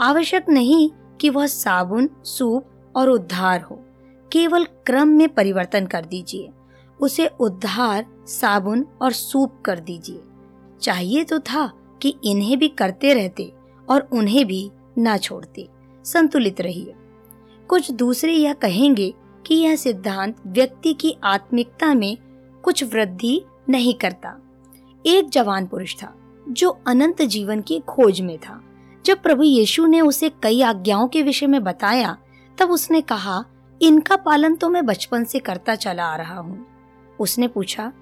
आवश्यक 0.00 0.48
नहीं 0.48 0.90
कि 1.20 1.30
वह 1.30 1.46
साबुन, 1.46 2.10
सूप 2.24 2.92
और 2.96 3.08
उद्धार 3.08 3.60
हो। 3.60 3.84
केवल 4.32 4.64
क्रम 4.64 5.08
में 5.08 5.28
परिवर्तन 5.28 5.86
कर 5.86 6.04
दीजिए। 6.04 6.48
उसे 7.00 7.26
उद्धार, 7.26 8.06
साबुन 8.26 8.86
और 9.02 9.12
सूप 9.12 9.62
कर 9.64 9.80
दीजिए। 9.80 10.22
चाहिए 10.80 11.24
तो 11.24 11.38
था 11.38 11.72
कि 12.02 12.16
इन्हें 12.24 12.58
भी 12.58 12.68
करते 12.68 13.14
रहते 13.14 13.52
और 13.90 14.00
उन्हें 14.12 14.46
भी 14.46 14.70
ना 14.98 15.16
छोड़ते। 15.16 15.68
संतुलित 16.04 16.60
रहिए। 16.60 16.94
कुछ 17.68 17.90
दूसरे 17.90 18.32
यह 18.32 18.52
कहेंगे 18.52 19.14
कि 19.46 19.54
यह 19.54 19.76
सिद्धांत 19.76 20.36
व्यक्ति 20.46 20.92
की 20.92 21.16
आत्मिकता 21.24 21.94
में 21.94 22.16
कुछ 22.64 22.84
वृद्धि 22.84 23.42
नहीं 23.68 23.94
करता। 23.94 24.36
एक 25.06 25.28
जवान 25.28 25.66
पुरुष 25.66 25.94
था, 25.96 26.14
जो 26.48 26.70
अनंत 26.86 27.22
जीवन 27.22 27.60
की 27.60 27.78
खोज 27.80 28.20
में 28.20 28.38
था। 28.38 28.60
जब 29.06 29.22
प्रभु 29.22 29.42
यीशु 29.42 29.86
ने 29.86 30.00
उसे 30.00 30.30
कई 30.42 30.60
आज्ञाओं 30.62 31.08
के 31.08 31.22
विषय 31.22 31.46
में 31.46 31.62
बताया, 31.64 32.16
तब 32.58 32.70
उसने 32.70 33.00
कहा, 33.00 33.44
इनका 33.82 34.16
पालन 34.16 34.54
तो 34.54 34.68
मैं 34.68 34.84
बचपन 34.86 35.24
से 35.24 35.38
करता 35.38 35.74
चला 35.74 36.04
आ 36.04 36.16
रहा 36.16 36.38
हूँ। 36.40 36.66
उसने 37.20 37.48
पूछा, 37.48 37.92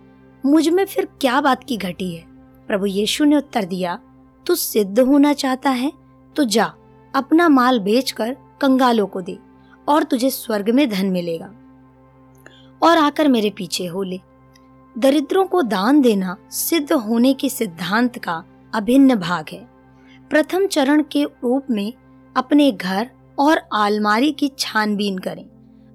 मुझमें 0.46 0.84
फिर 0.84 1.08
क्या 1.20 1.40
बात 1.40 1.64
की 1.64 1.76
घटी 1.76 2.14
है? 2.14 2.24
प्रभु 2.68 2.86
यीशु 2.86 3.24
ने 3.24 3.36
उत्तर 3.36 3.64
दिया, 3.64 3.98
तू 4.46 4.54
सिद्ध 4.54 5.00
होना 5.00 5.32
चाहता 5.32 5.70
है 5.70 5.92
तो 6.36 6.44
जा, 6.44 6.72
अपना 7.14 7.48
माल 7.48 7.80
बेचकर 7.80 8.36
कंगालों 8.60 9.06
को 9.06 9.20
दे, 9.20 9.38
और 9.88 10.02
तुझे 10.02 10.30
स्वर्ग 10.30 10.70
में 10.70 10.88
धन 10.90 11.06
मिलेगा। 11.06 11.52
और 12.82 12.98
आकर 12.98 13.28
मेरे 13.28 13.50
पीछे 13.50 13.86
हो 13.86 14.02
ले। 14.02 14.20
दरिद्रों 14.98 15.44
को 15.44 15.62
दान 15.62 16.00
देना 16.00 16.36
सिद्ध 16.50 16.92
होने 16.92 17.34
के 17.34 17.48
सिद्धांत 17.48 18.18
का 18.18 18.44
अभिन्न 18.74 19.14
भाग 19.14 19.44
है। 19.52 19.68
प्रथम 20.30 20.66
चरण 20.66 21.04
के 21.12 21.24
रूप 21.24 21.66
में 21.70 21.92
अपने 22.36 22.72
घर 22.72 23.10
और 23.38 23.60
आलमारी 23.72 24.32
की 24.32 24.50
छानबीन 24.58 25.18
करें। 25.18 25.46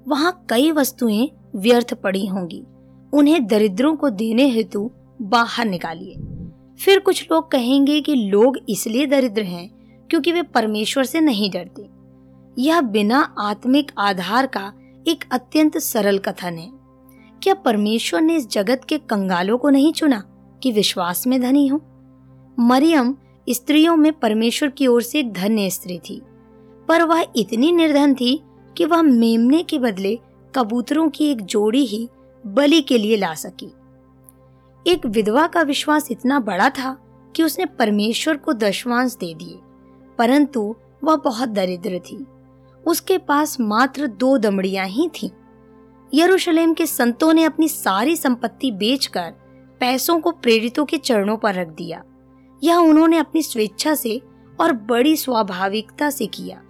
वहाँ 0.08 0.46
कई 0.50 0.72
वस्तुएँ 0.72 1.30
व्यर्थ 1.56 1.94
पड़ी 1.94 2.26
होंगी। 2.26 2.64
उन्हें 3.14 3.48
दरिद्रों 3.48 3.96
को 3.96 4.10
देने 4.10 4.48
हेतु 4.48 4.92
बाहर 5.22 5.66
निकालिए। 5.66 6.16
फिर 6.86 7.00
कुछ 7.00 7.28
लोग 7.32 7.52
कहेंगे 7.52 8.02
कि 8.02 8.16
लोग 8.16 8.58
इसलिए 8.70 9.06
दरिद्र 9.06 9.42
हैं 9.42 9.70
क्योंकि 10.10 10.32
वे 10.32 10.42
परमेश्वर 10.42 11.04
से 11.04 11.20
नहीं 11.20 11.52
डरते। 11.52 11.90
यह 12.62 12.82
बिना 12.82 13.36
आत्मिक 13.40 13.92
आधार 13.98 14.48
का 14.48 14.74
एक 15.08 15.26
अत्यंत 15.32 15.78
सरल 15.78 16.18
कथन 16.18 16.54
है। 16.54 16.73
क्या 17.44 17.54
परमेश्वर 17.54 18.22
ने 18.22 18.36
इस 18.36 18.48
जगत 18.48 18.82
के 18.90 18.98
कंगालों 18.98 19.58
को 19.58 19.70
नहीं 19.70 19.92
चुना 19.94 20.24
कि 20.62 20.72
विश्वास 20.72 21.26
में 21.28 21.42
धनी 21.42 21.68
हो? 21.68 21.82
मरियम 22.60 23.16
स्त्रियों 23.48 23.96
में 23.96 24.12
परमेश्वर 24.14 24.70
की 24.70 24.88
ओर 24.88 25.02
से 25.02 25.20
एक 25.20 25.34
धन्य 25.34 25.70
स्त्री 25.70 25.98
थी, 26.00 26.22
पर 26.88 27.04
वह 27.04 27.26
इतनी 27.36 27.72
निर्धन 27.72 28.14
थी 28.14 28.42
कि 28.78 28.86
वह 28.86 29.02
मेमने 29.02 29.62
के 29.64 29.80
बदले 29.80 30.20
कबूतरों 30.56 31.10
की 31.10 31.30
एक 31.32 31.42
जोड़ी 31.42 31.86
ही 31.86 32.08
बलि 32.44 32.82
के 32.82 32.98
लिए 32.98 33.18
ला 33.18 33.34
सकी। 33.34 33.72
एक 34.86 35.06
विधवा 35.06 35.48
का 35.48 35.62
विश्वास 35.62 36.12
इतना 36.12 36.40
बड़ा 36.40 36.70
था 36.70 36.98
कि 37.36 37.44
उसने 37.44 37.66
परमेश्वर 37.66 38.38
को 38.38 38.54
दशवांश 38.54 39.16
दे 39.16 39.34
दिए, 39.34 39.60
परंतु 40.18 40.76
वह 41.04 41.16
बहुत 41.16 41.50
दरिद्र 41.50 42.00
थी। 42.00 42.26
उसके 42.86 43.18
पास 43.18 43.60
मात्र 43.60 44.08
दो 44.08 44.38
दमड़ियाँ 44.38 44.88
ही 44.88 45.10
थीं। 45.14 45.30
यरूशलेम 46.16 46.74
के 46.74 46.86
संतों 46.86 47.34
ने 47.34 47.44
अपनी 47.44 47.68
सारी 47.68 48.16
संपत्ति 48.16 48.72
बेचकर 48.72 49.32
पैसों 49.80 50.20
को 50.20 50.32
प्रेरितों 50.32 50.86
के 50.86 50.98
चरणों 50.98 51.38
पर 51.38 51.54
रख 51.54 51.68
दिया। 51.68 52.04
यह 52.64 52.76
उन्होंने 52.76 53.18
अपनी 53.18 53.44
स्वेच्छा 53.44 53.96
से 53.96 54.22
और 54.60 54.74
बड़ी 54.74 55.18
स्वाभाविकता 55.18 56.10
से 56.10 56.26
किया, 56.26 56.62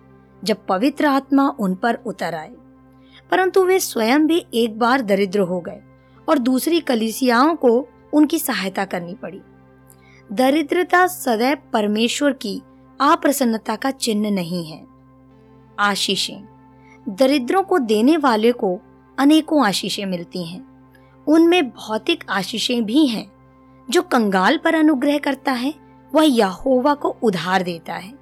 जब 0.44 0.66
पवित्र 0.66 1.06
आत्मा 1.06 1.56
उन 1.60 1.76
पर 1.76 1.94
उतर 1.94 2.36
आए। 2.36 2.52
परंतु 3.32 3.64
वे 3.64 3.80
स्वयं 3.80 4.28
भी 4.28 4.46
एक 4.54 4.80
बार 4.80 5.02
दरिद्र 5.02 5.40
हो 5.40 5.60
गए 5.60 5.80
और 6.30 6.38
दूसरी 6.38 6.80
कलिसियाओं 6.80 7.56
को 7.56 7.88
उनकी 8.14 8.40
सहायता 8.40 8.86
करनी 8.86 9.14
पड़ी। 9.14 9.42
दरिद्रता 10.32 11.08
सदैव 11.08 11.58
परमेश्वर 11.74 12.34
की 12.34 12.62
अप्रसन्नता 13.02 13.76
का 13.76 13.92
चिन्ह 13.92 14.32
नहीं 14.32 14.66
है। 14.66 14.86
आशीषें। 15.80 16.44
दरिद्रों 17.10 17.64
को 17.64 17.80
देने 17.80 18.18
वाले 18.18 18.52
को 18.52 18.80
अनेकों 19.20 19.66
आशीषें 19.66 20.06
मिलती 20.06 20.46
हैं। 20.46 20.74
उनमें 21.28 21.70
भौतिक 21.70 22.24
आशीषें 22.30 22.86
भी 22.86 23.08
हैं, 23.08 23.32
जो 23.90 24.02
कंगाल 24.02 24.58
पर 24.58 24.76
अनुग्रह 24.76 25.18
करता 25.18 25.52
है, 25.52 25.74
वह 26.16 26.24
यहोवा 26.24 26.94
को 26.94 27.10
उधार 27.24 27.64
देता 27.64 27.94
है 27.94 28.14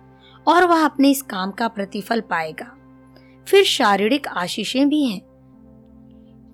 और 0.48 0.64
वह 0.64 0.86
अपने 0.86 1.10
इस 1.10 1.22
काम 1.22 1.52
का 1.52 1.68
प्रतिफल 1.68 2.22
पाएगा। 2.22 2.78
फिर 3.48 3.64
शारीरिक 3.64 4.28
आशीषें 4.28 4.90
भी 4.90 5.06
हैं। 5.06 5.22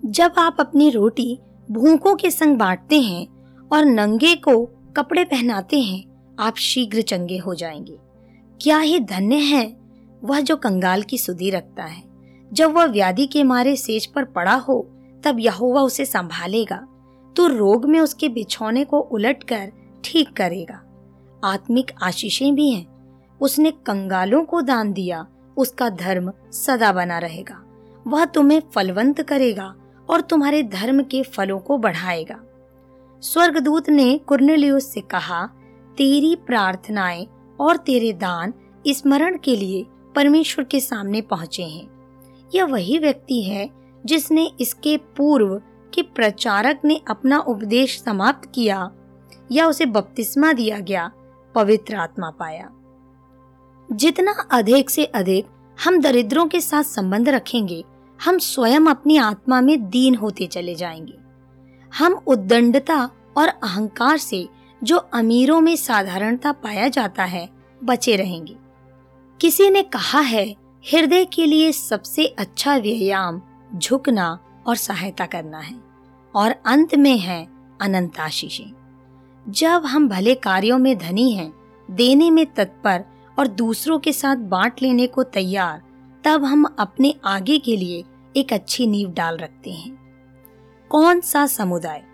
जब 0.04 0.32
आप 0.38 0.56
अपनी 0.60 0.90
रोटी 0.90 1.38
भूखों 1.70 2.16
के 2.16 2.30
संग 2.30 2.56
बांटते 2.56 3.00
हैं 3.00 3.26
और 3.72 3.84
नंगे 3.84 4.36
को 4.36 4.66
कपड़े 4.96 5.24
पहनाते 5.24 5.80
हैं, 5.80 6.36
आप 6.40 6.56
शीघ्र 6.56 7.02
चंगे 7.02 7.38
हो 7.38 7.54
जाएँगे। 7.54 7.98
क्या 8.62 8.78
ही 8.78 9.00
धन्य 9.00 9.36
है, 9.36 9.76
वह 10.24 10.40
जो 10.40 10.56
कंगाल 10.56 11.02
की 11.02 11.18
सुधी 11.18 11.50
रखता 11.50 11.84
है? 11.84 12.07
जब 12.52 12.72
वह 12.72 12.84
व्याधि 12.84 13.26
के 13.26 13.44
मारे 13.44 13.76
सेज 13.76 14.06
पर 14.06 14.24
पड़ा 14.24 14.54
हो, 14.54 14.88
तब 15.24 15.36
यहोवा 15.40 15.82
उसे 15.82 16.04
संभालेगा। 16.04 16.86
तो 17.36 17.46
रोग 17.46 17.84
में 17.84 18.00
उसके 18.00 18.28
बिछौने 18.28 18.84
को 18.84 18.98
उलटकर 19.00 19.72
ठीक 20.04 20.36
करेगा। 20.36 20.82
आत्मिक 21.44 21.90
आशीषें 22.02 22.54
भी 22.54 22.70
हैं। 22.70 22.86
उसने 23.40 23.70
कंगालों 23.70 24.44
को 24.44 24.62
दान 24.62 24.92
दिया, 24.92 25.26
उसका 25.56 25.88
धर्म 25.88 26.32
सदा 26.52 26.92
बना 26.92 27.18
रहेगा। 27.18 27.64
वह 28.06 28.24
तुम्हें 28.24 28.62
फलवंत 28.74 29.22
करेगा 29.22 29.74
और 30.10 30.20
तुम्हारे 30.20 30.62
धर्म 30.62 31.02
के 31.02 31.22
फलों 31.22 31.58
को 31.58 31.78
बढ़ाएगा। 31.78 32.40
स्वर्गदूत 33.22 33.88
ने 33.88 34.18
कुर्नेलियुस 34.18 34.92
से 34.92 35.00
कहा, 35.00 35.46
तेरी 35.96 36.36
प्रार्थनाएँ 36.36 37.26
और 37.60 37.76
तेरे 37.76 38.12
दान 38.12 38.54
स्मरण 38.88 39.38
के 39.44 39.56
लिए 39.56 39.86
परमेश्वर 40.14 40.64
के 40.64 40.80
सामने 40.80 41.20
पहुँचे 41.20 41.62
हैं। 41.62 41.97
यह 42.54 42.64
वही 42.64 42.98
व्यक्ति 42.98 43.42
है 43.42 43.70
जिसने 44.06 44.52
इसके 44.60 44.96
पूर्व 44.96 45.62
के 45.94 46.02
प्रचारक 46.02 46.80
ने 46.84 47.00
अपना 47.08 47.38
उपदेश 47.38 48.00
समाप्त 48.00 48.52
किया 48.54 48.90
या 49.52 49.66
उसे 49.66 49.86
बपतिस्मा 49.86 50.52
दिया 50.52 50.78
गया, 50.78 51.12
पवित्र 51.54 51.96
आत्मा 51.96 52.30
पाया। 52.30 52.70
जितना 53.92 54.48
अधिक 54.50 54.90
से 54.90 55.04
अधिक 55.04 55.46
हम 55.84 56.00
दरिद्रों 56.00 56.46
के 56.46 56.60
साथ 56.60 56.82
संबंध 56.82 57.28
रखेंगे, 57.28 57.84
हम 58.24 58.38
स्वयं 58.38 58.80
अपनी 58.80 59.16
आत्मा 59.16 59.60
में 59.60 59.90
दीन 59.90 60.14
होते 60.14 60.46
चले 60.46 60.74
जाएँगे। 60.74 61.18
हम 61.98 62.12
उद्दंडता 62.26 63.10
और 63.36 63.48
अहंकार 63.48 64.18
से 64.18 64.48
जो 64.84 64.96
अमीरों 64.96 65.60
में 65.60 65.76
साधारणता 65.76 66.52
पाया 66.52 66.88
जाता 66.88 67.24
है, 67.24 67.48
बचे 67.84 68.16
रहेंगे। 68.16 68.56
किसी 69.40 69.70
ने 69.70 69.82
कहा 69.82 70.20
है 70.20 70.56
हृदय 70.92 71.24
के 71.24 71.46
लिए 71.46 71.72
सबसे 71.72 72.26
अच्छा 72.26 72.76
व्यायाम 72.76 73.42
झुकना 73.74 74.38
और 74.66 74.76
सहायता 74.76 75.26
करना 75.26 75.58
है। 75.58 75.74
और 76.36 76.54
अंत 76.66 76.94
में 76.94 77.18
है 77.18 77.48
अनंत 77.80 78.20
आशीषें। 78.20 78.72
जब 79.48 79.82
हम 79.86 80.08
भले 80.08 80.34
कार्यों 80.34 80.78
में 80.78 80.98
धनी 80.98 81.32
हैं, 81.32 81.52
देने 81.90 82.30
में 82.30 82.46
तत्पर 82.46 83.04
और 83.38 83.46
दूसरों 83.46 83.98
के 83.98 84.12
साथ 84.12 84.36
बांट 84.36 84.72
लेने 84.82 85.06
को 85.06 85.22
तैयार, 85.22 85.82
तब 86.24 86.44
हम 86.44 86.76
अपने 86.78 87.14
आगे 87.24 87.58
के 87.58 87.76
लिए 87.76 88.04
एक 88.36 88.52
अच्छी 88.52 88.86
नींव 88.86 89.10
डाल 89.10 89.36
रखते 89.36 89.70
हैं। 89.70 89.98
कौन 90.90 91.20
सा 91.20 91.46
समुदाय? 91.46 92.04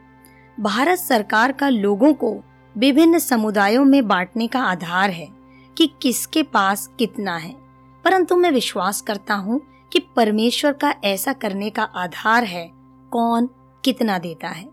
भारत 0.61 0.99
सरकार 0.99 1.53
का 1.53 1.69
लोगों 1.69 2.15
को 2.15 2.41
विभिन्न 2.77 3.19
समुदायों 3.19 3.85
में 3.85 4.09
बांटने 4.09 4.47
का 4.47 4.61
आधार 4.61 5.11
है 5.11 5.29
कि 5.79 5.91
किसके 6.03 6.43
पास 6.43 6.91
कितना 6.99 7.37
है। 7.37 7.63
परंतु 8.05 8.37
मैं 8.37 8.51
विश्वास 8.51 9.01
करता 9.01 9.35
हूँ 9.35 9.61
कि 9.93 9.99
परमेश्वर 10.17 10.73
का 10.73 10.95
ऐसा 11.05 11.33
करने 11.33 11.71
का 11.71 11.83
आधार 11.83 12.45
है, 12.45 12.69
कौन 13.12 13.49
कितना 13.85 14.19
देता 14.19 14.49
है। 14.49 14.69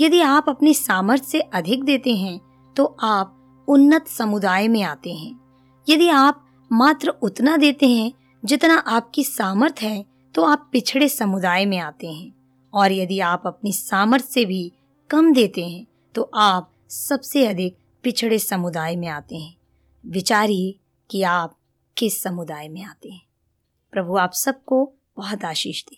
यदि 0.00 0.20
आप 0.20 0.48
अपनी 0.48 0.74
सामर्थ्य 0.74 1.26
से 1.26 1.40
अधिक 1.40 1.84
देते 1.84 2.14
हैं 2.16 2.38
तो 2.76 2.84
आप 3.02 3.64
उन्नत 3.68 4.08
समुदाय 4.08 4.68
में 4.68 4.82
आते 4.82 5.12
हैं। 5.12 5.38
यदि 5.86 6.08
आप 6.08 6.44
मात्र 6.70 7.08
उतना 7.22 7.56
देते 7.56 7.88
हैं, 7.88 8.12
जितना 8.42 8.74
आपकी 8.78 9.24
सामर्थ्य 9.24 9.86
है 9.86 10.04
तो 10.34 10.44
आप 10.44 10.68
पिछड़े 10.72 11.08
समुदाय 11.08 11.66
में 11.66 11.78
आते 11.78 12.06
हैं। 12.06 12.32
और 12.72 12.92
यदि 12.92 13.20
आप 13.20 13.42
अपनी 13.46 13.72
सामर्थ्य 13.72 14.28
से 14.28 14.44
भी 14.44 14.72
कम 15.10 15.32
देते 15.32 15.64
हैं 15.64 15.86
तो 16.14 16.30
आप 16.34 16.70
सबसे 16.90 17.46
अधिक 17.46 17.76
पिछड़े 18.04 18.38
समुदाय 18.38 18.96
में 18.96 19.08
आते 19.08 19.36
हैं। 19.36 19.56
विचारिए 20.04 20.74
कि 21.10 21.22
आप 21.22 21.57
किस 21.98 22.22
समुदाय 22.22 22.68
में 22.68 22.82
आते 22.82 23.10
हैं? 23.10 23.26
प्रभु 23.90 24.16
आप 24.16 24.32
सबको 24.32 24.94
बहुत 25.16 25.44
आशीष 25.44 25.84
दे। 25.84 25.97